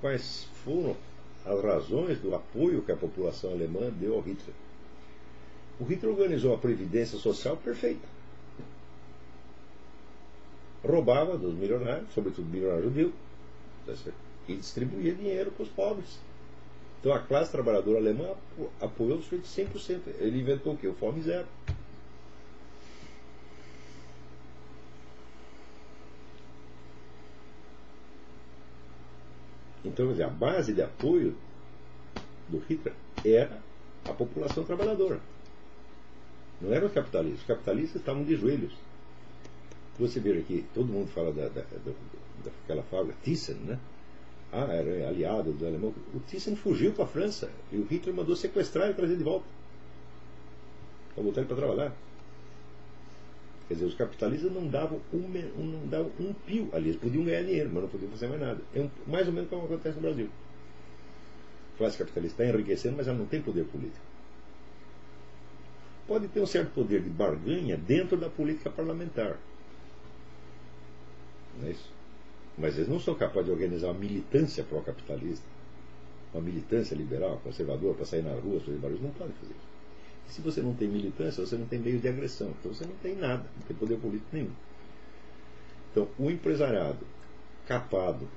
[0.00, 0.96] quais foram
[1.44, 4.54] as razões do apoio que a população alemã deu ao Hitler.
[5.78, 8.06] O Hitler organizou a previdência social perfeita.
[10.84, 13.12] Roubava dos milionários, sobretudo milionário judeu,
[14.48, 16.18] e distribuía dinheiro para os pobres.
[17.00, 18.34] Então a classe trabalhadora alemã
[18.80, 20.00] apoiou o sujeito 100%.
[20.18, 20.88] Ele inventou o quê?
[20.88, 21.46] O fome zero.
[29.86, 31.36] Então, a base de apoio
[32.48, 33.60] do Hitler era
[34.04, 35.20] a população trabalhadora.
[36.60, 37.40] Não eram os capitalistas.
[37.40, 38.72] Os capitalistas estavam de joelhos.
[39.98, 41.92] Você vê aqui, todo mundo fala da, da, da,
[42.44, 43.78] daquela fábrica, Thyssen, né?
[44.52, 45.94] Ah, era aliado do alemão.
[46.14, 49.46] O Thyssen fugiu para a França e o Hitler mandou sequestrar e trazer de volta.
[51.14, 51.92] Para botar ele para trabalhar.
[53.68, 56.90] Quer dizer, os capitalistas não davam um, não davam um pio ali.
[56.90, 58.60] Eles podiam ganhar dinheiro, mas não podiam fazer mais nada.
[58.72, 60.28] É um, mais ou menos como acontece no Brasil.
[61.74, 64.04] A classe capitalista está enriquecendo, mas ela não tem poder político.
[66.06, 69.36] Pode ter um certo poder de barganha dentro da política parlamentar.
[71.58, 71.90] Não é isso?
[72.56, 75.44] Mas eles não são capazes de organizar uma militância pró-capitalista,
[76.32, 79.02] uma militância liberal, conservadora, para sair na rua, fazer barulho.
[79.02, 79.75] Não podem fazer isso.
[80.28, 82.52] Se você não tem militância, você não tem meio de agressão.
[82.60, 84.50] Então você não tem nada, não tem poder político nenhum.
[85.90, 87.06] Então, o empresariado
[87.66, 88.28] capado,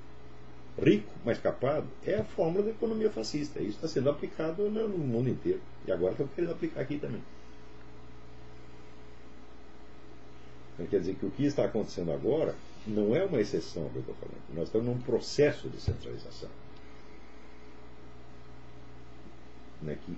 [0.81, 3.59] rico, mas capado, é a fórmula da economia fascista.
[3.59, 5.59] Isso está sendo aplicado no mundo inteiro.
[5.85, 7.21] E agora estão querendo aplicar aqui também.
[10.73, 12.55] Então, quer dizer que o que está acontecendo agora
[12.87, 14.41] não é uma exceção que eu estou falando.
[14.53, 16.49] Nós estamos num processo de centralização.
[19.81, 20.17] Né, que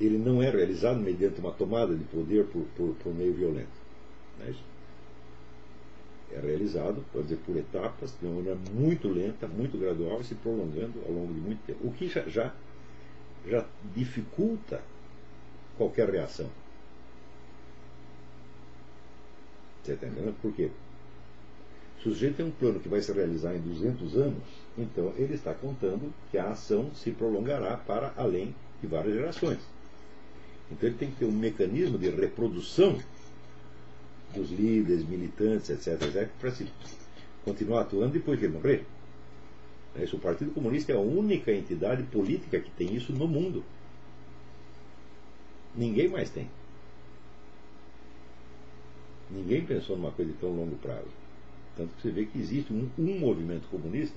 [0.00, 3.86] ele não é realizado mediante uma tomada de poder por, por, por meio violento.
[4.40, 4.62] É, isso?
[6.32, 10.34] é realizado, pode dizer, por etapas, de uma maneira muito lenta, muito gradual e se
[10.34, 11.86] prolongando ao longo de muito tempo.
[11.86, 12.52] O que já, já,
[13.46, 14.80] já dificulta
[15.78, 16.48] qualquer reação.
[19.82, 20.34] Você está entendendo?
[20.42, 20.70] Por quê?
[22.02, 24.42] Se o sujeito tem um plano que vai se realizar em 200 anos,
[24.76, 29.75] então ele está contando que a ação se prolongará para além de várias gerações.
[30.70, 32.98] Então ele tem que ter um mecanismo de reprodução
[34.34, 36.66] dos líderes, militantes, etc., etc., para se
[37.44, 38.84] continuar atuando depois de ele morrer.
[40.02, 43.64] Isso, o Partido Comunista é a única entidade política que tem isso no mundo.
[45.74, 46.50] Ninguém mais tem.
[49.30, 51.08] Ninguém pensou numa coisa de tão longo prazo.
[51.76, 54.16] Tanto que você vê que existe um, um movimento comunista,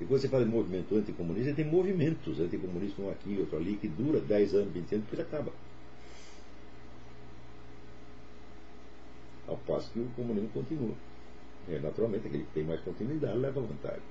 [0.00, 3.88] e quando você fala de movimento anticomunista, tem movimentos anticomunistas, um aqui, outro ali, que
[3.88, 5.52] dura 10 anos, 20 anos, depois acaba.
[9.50, 10.94] Ao passo que o comunismo continua.
[11.68, 14.02] É, naturalmente, aquele que tem mais continuidade leva vantagem.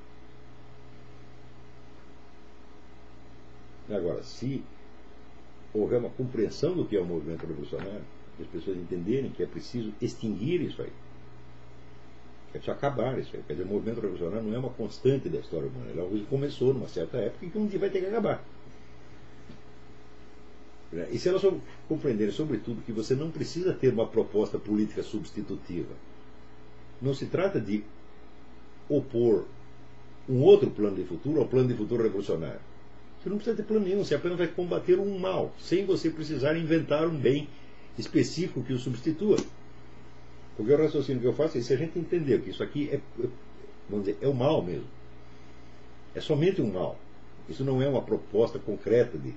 [3.90, 4.62] Agora, se
[5.74, 8.04] houver uma compreensão do que é o movimento revolucionário,
[8.40, 10.92] as pessoas entenderem que é preciso extinguir isso aí.
[12.50, 13.44] É preciso acabar isso aí.
[13.44, 15.90] Quer dizer, o movimento revolucionário não é uma constante da história humana.
[15.90, 18.44] Ele é começou numa certa época e que um dia vai ter que acabar.
[21.12, 21.44] E se elas
[21.88, 25.94] compreenderem, sobretudo, que você não precisa ter uma proposta política substitutiva,
[27.02, 27.84] não se trata de
[28.88, 29.46] opor
[30.28, 32.60] um outro plano de futuro ao plano de futuro revolucionário.
[33.22, 36.58] Você não precisa ter plano nenhum, você apenas vai combater um mal, sem você precisar
[36.58, 37.48] inventar um bem
[37.98, 39.38] específico que o substitua.
[40.56, 43.00] Porque o raciocínio que eu faço é se a gente entender que isso aqui é,
[43.90, 44.88] vamos dizer, é o mal mesmo.
[46.16, 46.98] É somente um mal.
[47.48, 49.34] Isso não é uma proposta concreta de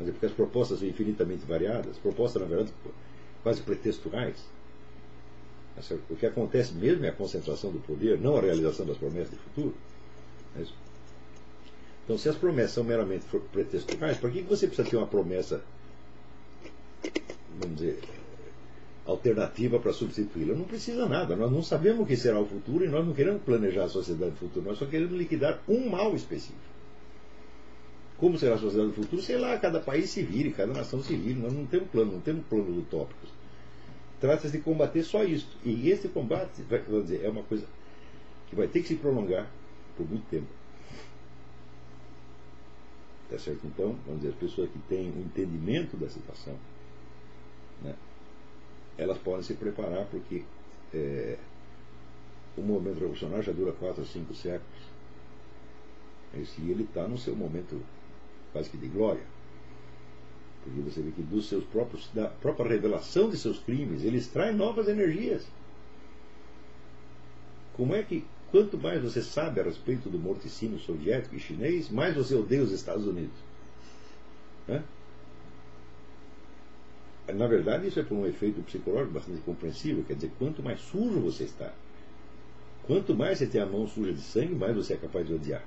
[0.00, 2.72] dizer, porque as propostas são infinitamente variadas, propostas, na verdade,
[3.42, 4.36] quase pretextuais.
[6.10, 9.36] O que acontece mesmo é a concentração do poder, não a realização das promessas de
[9.36, 9.74] futuro.
[10.56, 10.62] É
[12.04, 15.62] então, se as promessas são meramente pretextuais, para que você precisa ter uma promessa,
[17.60, 18.00] vamos dizer,
[19.04, 20.54] alternativa para substituí-la?
[20.54, 21.36] Não precisa nada.
[21.36, 24.32] Nós não sabemos o que será o futuro e nós não queremos planejar a sociedade
[24.32, 24.66] do futuro.
[24.66, 26.77] Nós só queremos liquidar um mal específico.
[28.18, 29.22] Como será a sociedade do futuro?
[29.22, 31.38] Sei lá, cada país se vire, cada nação se vire.
[31.38, 33.30] Nós não temos plano, não temos planos utópicos.
[34.20, 35.56] Trata-se de combater só isso.
[35.64, 37.64] E esse combate, vamos dizer, é uma coisa
[38.48, 39.48] que vai ter que se prolongar
[39.96, 40.48] por muito tempo.
[43.30, 43.64] Tá certo?
[43.64, 46.56] Então, vamos dizer, as pessoas que têm o um entendimento da situação,
[47.82, 47.94] né,
[48.96, 50.42] elas podem se preparar porque
[50.92, 51.36] é,
[52.56, 54.88] o movimento revolucionário já dura quatro ou cinco séculos.
[56.34, 57.80] E ele está no seu momento
[58.52, 59.22] quase que de glória.
[60.64, 64.52] Porque você vê que dos seus próprios, da própria revelação de seus crimes, ele extrai
[64.52, 65.46] novas energias.
[67.74, 72.16] Como é que, quanto mais você sabe a respeito do morticínio soviético e chinês, mais
[72.16, 73.36] você odeia os Estados Unidos?
[74.66, 74.82] Né?
[77.34, 80.02] Na verdade, isso é por um efeito psicológico bastante compreensível.
[80.06, 81.72] Quer dizer, quanto mais sujo você está,
[82.84, 85.62] quanto mais você tem a mão suja de sangue, mais você é capaz de odiar.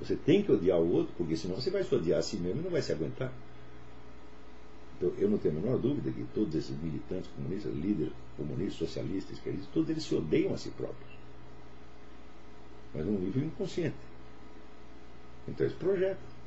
[0.00, 2.60] Você tem que odiar o outro, porque senão você vai se odiar a si mesmo
[2.60, 3.32] e não vai se aguentar.
[4.96, 9.36] Então, eu não tenho a menor dúvida que todos esses militantes comunistas, líderes comunistas, socialistas,
[9.36, 11.10] esquerdistas, todos eles se odeiam a si próprios.
[12.94, 13.96] Mas num nível inconsciente.
[15.46, 16.38] Então eles projetam.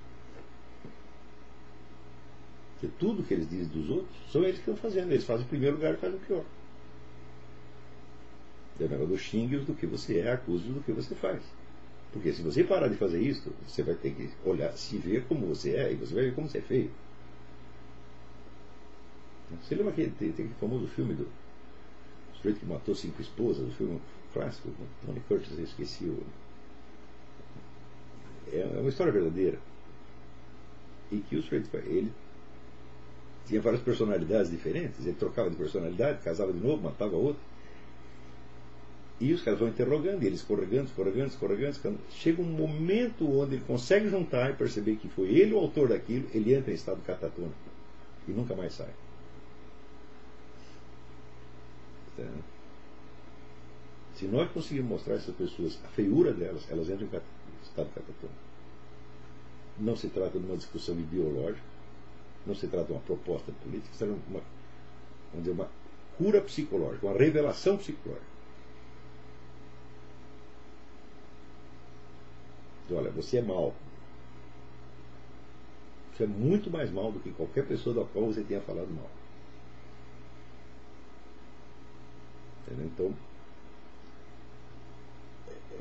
[2.74, 5.12] Porque tudo que eles dizem dos outros são eles que estão fazendo.
[5.12, 6.44] Eles fazem o primeiro lugar e fazem o pior.
[8.80, 11.42] É o negócio do xingue do que você é, acuse do que você faz.
[12.12, 15.48] Porque se você parar de fazer isso, você vai ter que olhar, se ver como
[15.48, 16.92] você é, e você vai ver como você é feio.
[19.62, 21.28] Você lembra que tem, tem aquele famoso filme do
[22.36, 24.02] sujeito que matou cinco esposas, o filme
[24.34, 24.70] clássico,
[25.06, 26.24] Tony Curtis, eu esqueci o.
[28.52, 29.58] É, é uma história verdadeira.
[31.12, 32.12] E que o sujeito, ele
[33.46, 37.51] tinha várias personalidades diferentes, ele trocava de personalidade, casava de novo, matava outro.
[39.22, 42.04] E os caras vão interrogando, e ele escorregando, escorregando, escorregando, escorregando.
[42.10, 46.28] Chega um momento onde ele consegue juntar e perceber que foi ele o autor daquilo,
[46.34, 47.54] ele entra em estado catatônico
[48.28, 48.90] e nunca mais sai.
[52.14, 52.32] Então,
[54.16, 58.42] se nós conseguirmos mostrar a essas pessoas a feiura delas, elas entram em estado catatônico.
[59.78, 61.62] Não se trata de uma discussão ideológica,
[62.48, 65.70] não se trata de uma proposta política, se trata de uma, uma
[66.18, 68.31] cura psicológica, uma revelação psicológica.
[72.94, 73.74] Olha, você é mal.
[76.14, 79.10] Você é muito mais mal do que qualquer pessoa da qual você tenha falado mal.
[82.68, 82.86] Entendeu?
[82.86, 83.14] Então,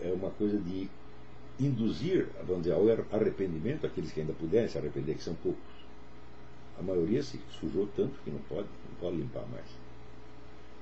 [0.03, 0.89] é uma coisa de
[1.59, 5.61] induzir, vamos dizer, ao arrependimento aqueles que ainda puderem se arrepender, que são poucos.
[6.79, 9.67] A maioria se sujou tanto que não pode, não pode limpar mais.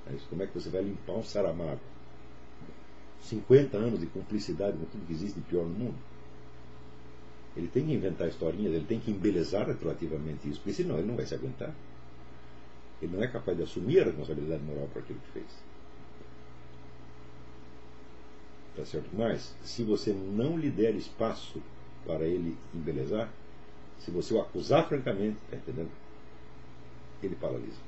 [0.06, 1.80] Mas como é que você vai limpar um Saramago?
[3.22, 5.96] 50 anos de cumplicidade com tudo que existe de pior no mundo.
[7.58, 11.16] Ele tem que inventar historinhas, ele tem que embelezar retroativamente isso, porque senão ele não
[11.16, 11.74] vai se aguentar.
[13.02, 15.46] Ele não é capaz de assumir a responsabilidade moral por aquilo que fez.
[18.76, 19.08] Tá certo?
[19.12, 21.60] Mas, se você não lhe der espaço
[22.06, 23.28] para ele embelezar,
[23.98, 25.90] se você o acusar francamente, tá entendendo?
[27.20, 27.80] Ele paralisa.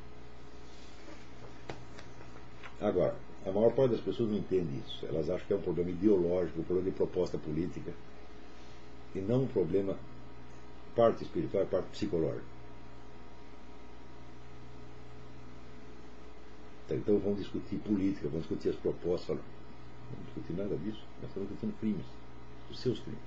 [2.81, 3.15] Agora,
[3.47, 5.07] a maior parte das pessoas não entende isso.
[5.07, 7.93] Elas acham que é um problema ideológico, um problema de proposta política
[9.15, 9.97] e não um problema
[10.95, 12.45] parte espiritual, parte psicológica.
[16.89, 19.37] Tá, então vamos discutir política, vamos discutir as propostas.
[19.37, 19.43] Não
[20.11, 21.03] vamos discutir nada disso.
[21.23, 22.07] Nós estamos discutindo crimes,
[22.69, 23.23] os seus crimes.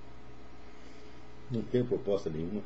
[1.51, 2.61] Não tem proposta nenhuma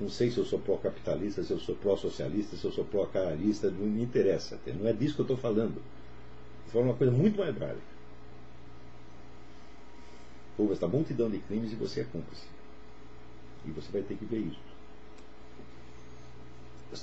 [0.00, 3.86] Não sei se eu sou pró-capitalista, se eu sou pró-socialista, se eu sou pró-caralista, não
[3.86, 4.58] me interessa.
[4.66, 5.82] Não é disso que eu estou falando.
[6.66, 7.97] Estou falando uma coisa muito mais básica.
[10.58, 12.46] Houve esta multidão de crimes e você é cúmplice.
[13.64, 14.60] E você vai ter que ver isso.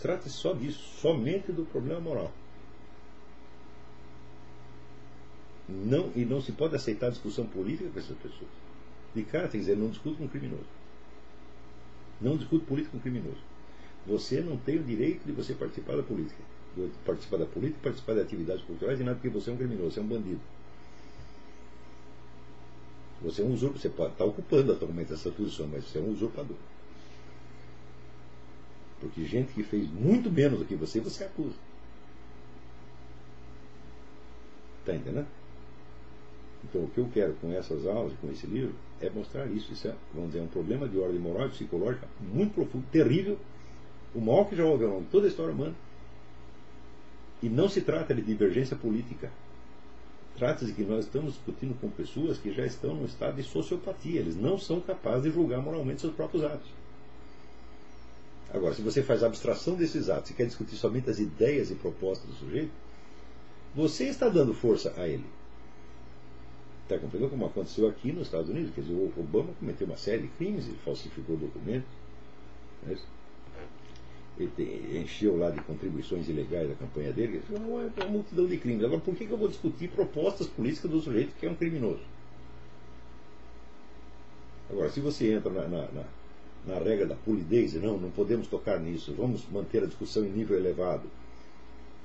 [0.02, 2.32] Trata-se só disso, somente do problema moral.
[5.68, 8.52] Não, e não se pode aceitar discussão política com essas pessoas.
[9.16, 10.68] De cara, tem que dizer, não discuto com um criminoso.
[12.22, 13.40] Não discuto política com um criminoso.
[14.06, 16.44] Você não tem o direito de você participar da política.
[17.06, 20.00] Participar da política, participar de atividades culturais, e nada porque você é um criminoso, você
[20.00, 20.42] é um bandido.
[23.22, 26.12] Você é um usurpador, você pode estar ocupando atualmente essa posição, mas você é um
[26.12, 26.58] usurpador.
[29.00, 31.56] Porque gente que fez muito menos do que você, você acusa.
[34.82, 35.28] Está entendendo?
[36.64, 39.72] Então, o que eu quero com essas aulas, com esse livro, é mostrar isso.
[39.72, 43.38] Isso é, vamos dizer, um problema de ordem moral e psicológica muito profundo, terrível,
[44.14, 45.76] o maior que já houve ao longo de toda a história humana.
[47.44, 49.32] E não se trata de divergência política.
[50.38, 54.20] Trata-se que nós estamos discutindo com pessoas que já estão no estado de sociopatia.
[54.20, 56.70] Eles não são capazes de julgar moralmente seus próprios atos.
[58.54, 62.30] Agora, se você faz abstração desses atos e quer discutir somente as ideias e propostas
[62.30, 62.72] do sujeito,
[63.74, 65.26] você está dando força a ele.
[66.84, 68.74] Está compreendendo como aconteceu aqui nos Estados Unidos?
[68.76, 71.90] Quer dizer, o Obama cometeu uma série de crimes, ele falsificou documentos,
[72.84, 72.96] né?
[74.40, 78.84] Encheu lá de contribuições ilegais da campanha dele, ele não, é uma multidão de crimes.
[78.84, 82.02] Agora, por que, que eu vou discutir propostas políticas do sujeito que é um criminoso?
[84.70, 86.04] Agora, se você entra na, na, na,
[86.68, 90.58] na regra da polidez, não, não podemos tocar nisso, vamos manter a discussão em nível
[90.58, 91.04] elevado,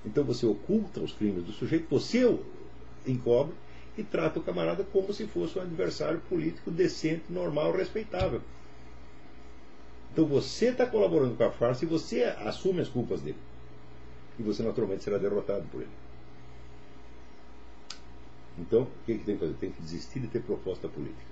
[0.05, 2.41] então você oculta os crimes do sujeito, você o
[3.07, 3.55] encobre,
[3.99, 8.41] e trata o camarada como se fosse um adversário político decente, normal, respeitável.
[10.13, 13.39] Então você está colaborando com a farsa e você assume as culpas dele.
[14.39, 15.91] E você naturalmente será derrotado por ele.
[18.59, 19.55] Então, o que, que tem que fazer?
[19.55, 21.31] Tem que desistir de ter proposta política.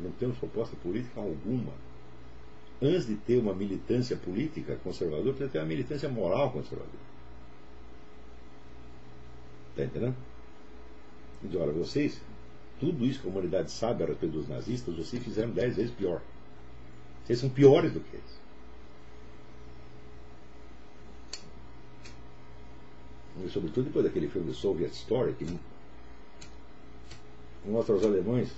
[0.00, 1.72] Não temos proposta política alguma.
[2.82, 7.06] Antes de ter uma militância política conservadora, precisa ter uma militância moral conservadora.
[9.70, 10.16] Está entendendo?
[11.42, 12.20] Diz, olha, vocês,
[12.80, 16.20] tudo isso que a humanidade sabe a respeito dos nazistas, vocês fizeram dez vezes pior.
[17.26, 18.36] Vocês são piores do que eles.
[23.44, 25.44] E sobretudo depois daquele filme Soviet Story, que
[27.64, 28.52] mostra os alemães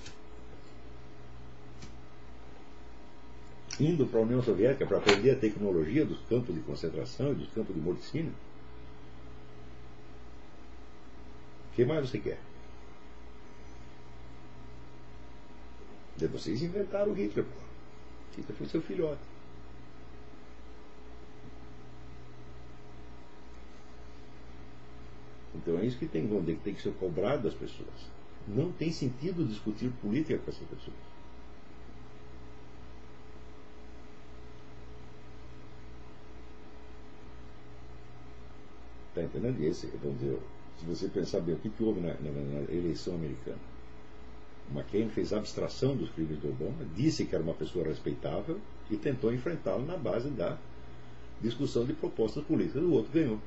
[3.81, 7.49] indo para a União Soviética para aprender a tecnologia dos campos de concentração e dos
[7.53, 8.35] campos de morticínio.
[11.73, 12.39] O que mais você quer?
[16.19, 17.47] Vocês inventaram o Hitler.
[18.43, 19.20] Foi seu filhote.
[25.55, 27.89] Então é isso que tem, que tem que ser cobrado das pessoas.
[28.47, 30.97] Não tem sentido discutir política com essas pessoas.
[39.09, 39.61] Está entendendo?
[39.62, 40.39] Esse, vamos dizer,
[40.78, 43.78] se você pensar bem o que, que houve na, na, na eleição americana
[44.74, 49.32] McCain fez abstração dos crimes do Obama, disse que era uma pessoa respeitável e tentou
[49.32, 50.58] enfrentá-lo na base da
[51.40, 52.82] discussão de propostas políticas.
[52.82, 53.38] O outro ganhou.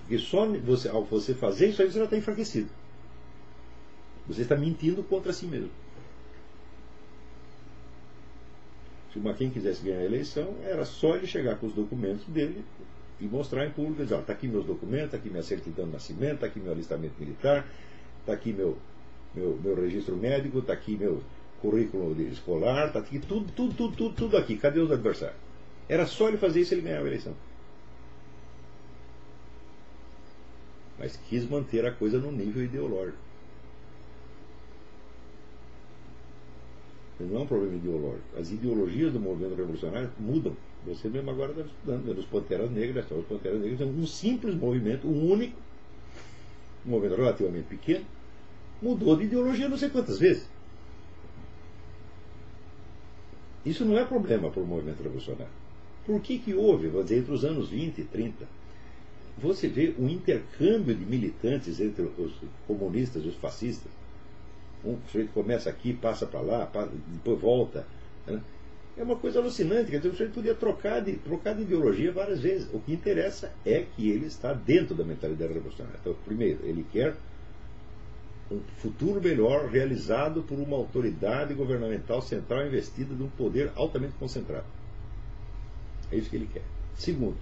[0.00, 2.68] Porque só você, ao você fazer isso aí você já está enfraquecido.
[4.26, 5.70] Você está mentindo contra si mesmo.
[9.12, 12.64] Se o McCain quisesse ganhar a eleição, era só ele chegar com os documentos dele
[13.20, 16.46] e mostrar em público, está aqui meus documentos, está aqui minha certidão de nascimento, está
[16.46, 17.66] aqui meu alistamento militar,
[18.22, 18.78] está aqui meu,
[19.34, 21.22] meu, meu registro médico, está aqui meu
[21.60, 24.56] currículo escolar, está aqui tudo, tudo, tudo, tudo, tudo aqui.
[24.56, 25.38] Cadê os adversários?
[25.88, 27.34] Era só ele fazer isso ele ganhava a eleição.
[30.98, 33.18] Mas quis manter a coisa no nível ideológico.
[37.20, 38.24] Não é um problema ideológico.
[38.38, 40.56] As ideologias do movimento revolucionário mudam.
[40.86, 44.54] Você mesmo agora está estudando, vendo os Panteras Negras, os Panteras Negras é um simples
[44.56, 45.56] movimento, um único,
[46.86, 48.04] um movimento relativamente pequeno,
[48.80, 50.48] mudou de ideologia não sei quantas vezes.
[53.64, 55.52] Isso não é problema para o movimento revolucionário.
[56.04, 58.44] Por que, que houve, vou dizer, entre os anos 20 e 30,
[59.38, 62.32] você vê um intercâmbio de militantes entre os
[62.66, 63.90] comunistas e os fascistas.
[64.84, 66.70] Um sujeito começa aqui, passa para lá,
[67.06, 67.86] depois volta.
[68.26, 68.40] Né?
[68.96, 72.40] É uma coisa alucinante, quer dizer, o sujeito podia trocar de, trocar de ideologia várias
[72.40, 72.68] vezes.
[72.74, 75.98] O que interessa é que ele está dentro da mentalidade revolucionária.
[76.00, 77.16] Então, primeiro, ele quer
[78.50, 84.66] um futuro melhor realizado por uma autoridade governamental central investida de um poder altamente concentrado.
[86.10, 86.62] É isso que ele quer.
[86.94, 87.36] Segundo,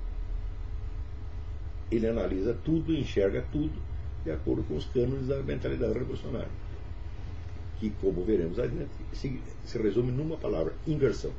[1.90, 3.72] ele analisa tudo, enxerga tudo
[4.22, 6.48] de acordo com os cânones da mentalidade revolucionária.
[7.80, 11.32] Que, como veremos adiante, se, se resume numa palavra: inversão.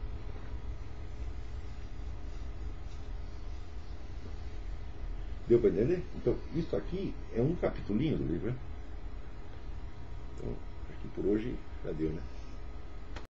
[5.48, 6.04] Deu para entender?
[6.16, 8.48] Então, isso aqui é um capitulinho do livro.
[8.50, 8.56] Né?
[10.36, 10.54] Então,
[11.02, 11.56] que por hoje
[11.86, 12.22] já deu, né?